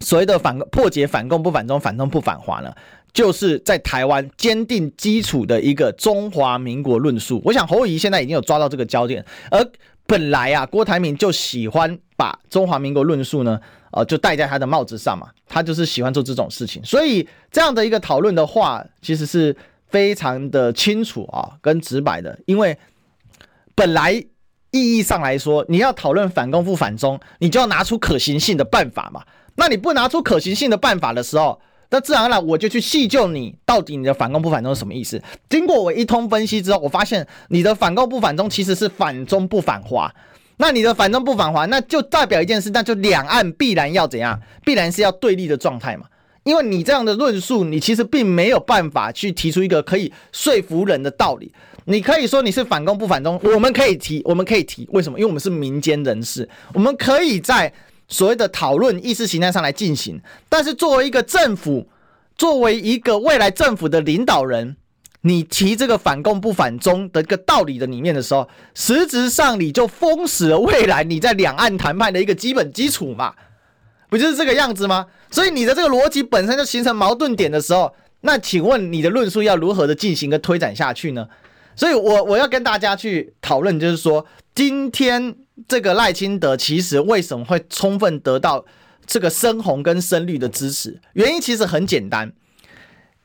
[0.00, 2.72] 所谓的反破解反共不反中、反中不反华呢？
[3.12, 9.66] 就是在台湾坚定基础的一个中华民国论述，我想侯友谊现在已经有抓到这个焦点，而
[10.06, 13.58] 本来啊，郭台铭就喜欢把中华民国论述呢，
[13.92, 19.56] 呃，就戴在他的帽子上嘛，他就是喜欢做这种事情，所以这样的一个讨论的话，其实是
[19.90, 22.76] 非常的清楚啊，跟直白的，因为
[23.74, 29.24] 本来意义上来说，你要讨论反攻不反中，你就要拿出可行性的办法嘛，
[29.56, 31.60] 那你不拿出可行性的办法的时候，
[31.90, 35.22] 那自然而然我就去细究你到底你的反攻不反中是什么意思。
[35.48, 40.14] 经过我一通分析之后，我发现你的反攻不反中其实是反中不反华。
[40.60, 44.38] 那你的反中不反华，那就代表一件事，那就两岸必然要怎样？
[44.64, 46.06] 必然是要对立的状态嘛。
[46.48, 51.52] 因为你这样的论述，你其实并没有办法去提出一个可以说服人的道理。
[51.84, 55.18] 你可以说你是反共不反中，我们可以提，我们可以提，为什么？
[55.18, 57.72] 因为我们是民间人士，我们可以在。
[58.10, 60.18] 所谓的讨论意识形态上来进行，
[60.48, 61.86] 但是作为一个政府，
[62.38, 64.76] 作为一个未来政府的领导人，
[65.20, 73.34] 你提这个反共不反中的一个道理的里面的时候，实质上你就封死了未来你在两岸谈判的一个基本基础嘛，
[74.08, 75.06] 不就是这个样子吗？
[75.30, 81.28] 所以你的这个逻辑本身就形成矛盾点的时候，那请问你的论述要如何的进行跟推展下去呢？
[81.76, 85.36] 所以我我要跟大家去讨论，就是说今天。
[85.66, 88.64] 这个赖清德其实为什么会充分得到
[89.04, 91.00] 这个深红跟深绿的支持？
[91.14, 92.32] 原因其实很简单，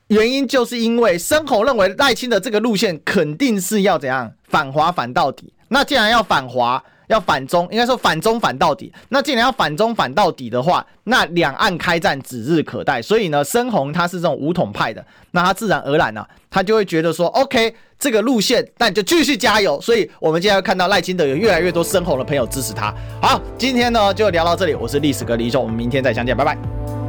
[0.08, 5.54] 原因就是因为深红认为赖清德这个路线肯定是要怎样反华反到底。
[5.68, 6.84] 那既然要反华，
[7.14, 8.92] 要反中，应该说反中反到底。
[9.10, 13.02] 那既然要反中反到底的话，那两岸开战指日可待。
[13.02, 17.74] 所以呢，深红他是这种武统派的，那他自然而然呢、他就会觉得说，OK。
[18.00, 19.80] 这个路线，那你就继续加油。
[19.80, 22.94] 所以，我们今天要看到赖清德有越来越多深红的朋友支持他。
[23.22, 27.03] 好，今天呢就聊到这里，我是历史哥李易修，我们明天再相见，拜拜。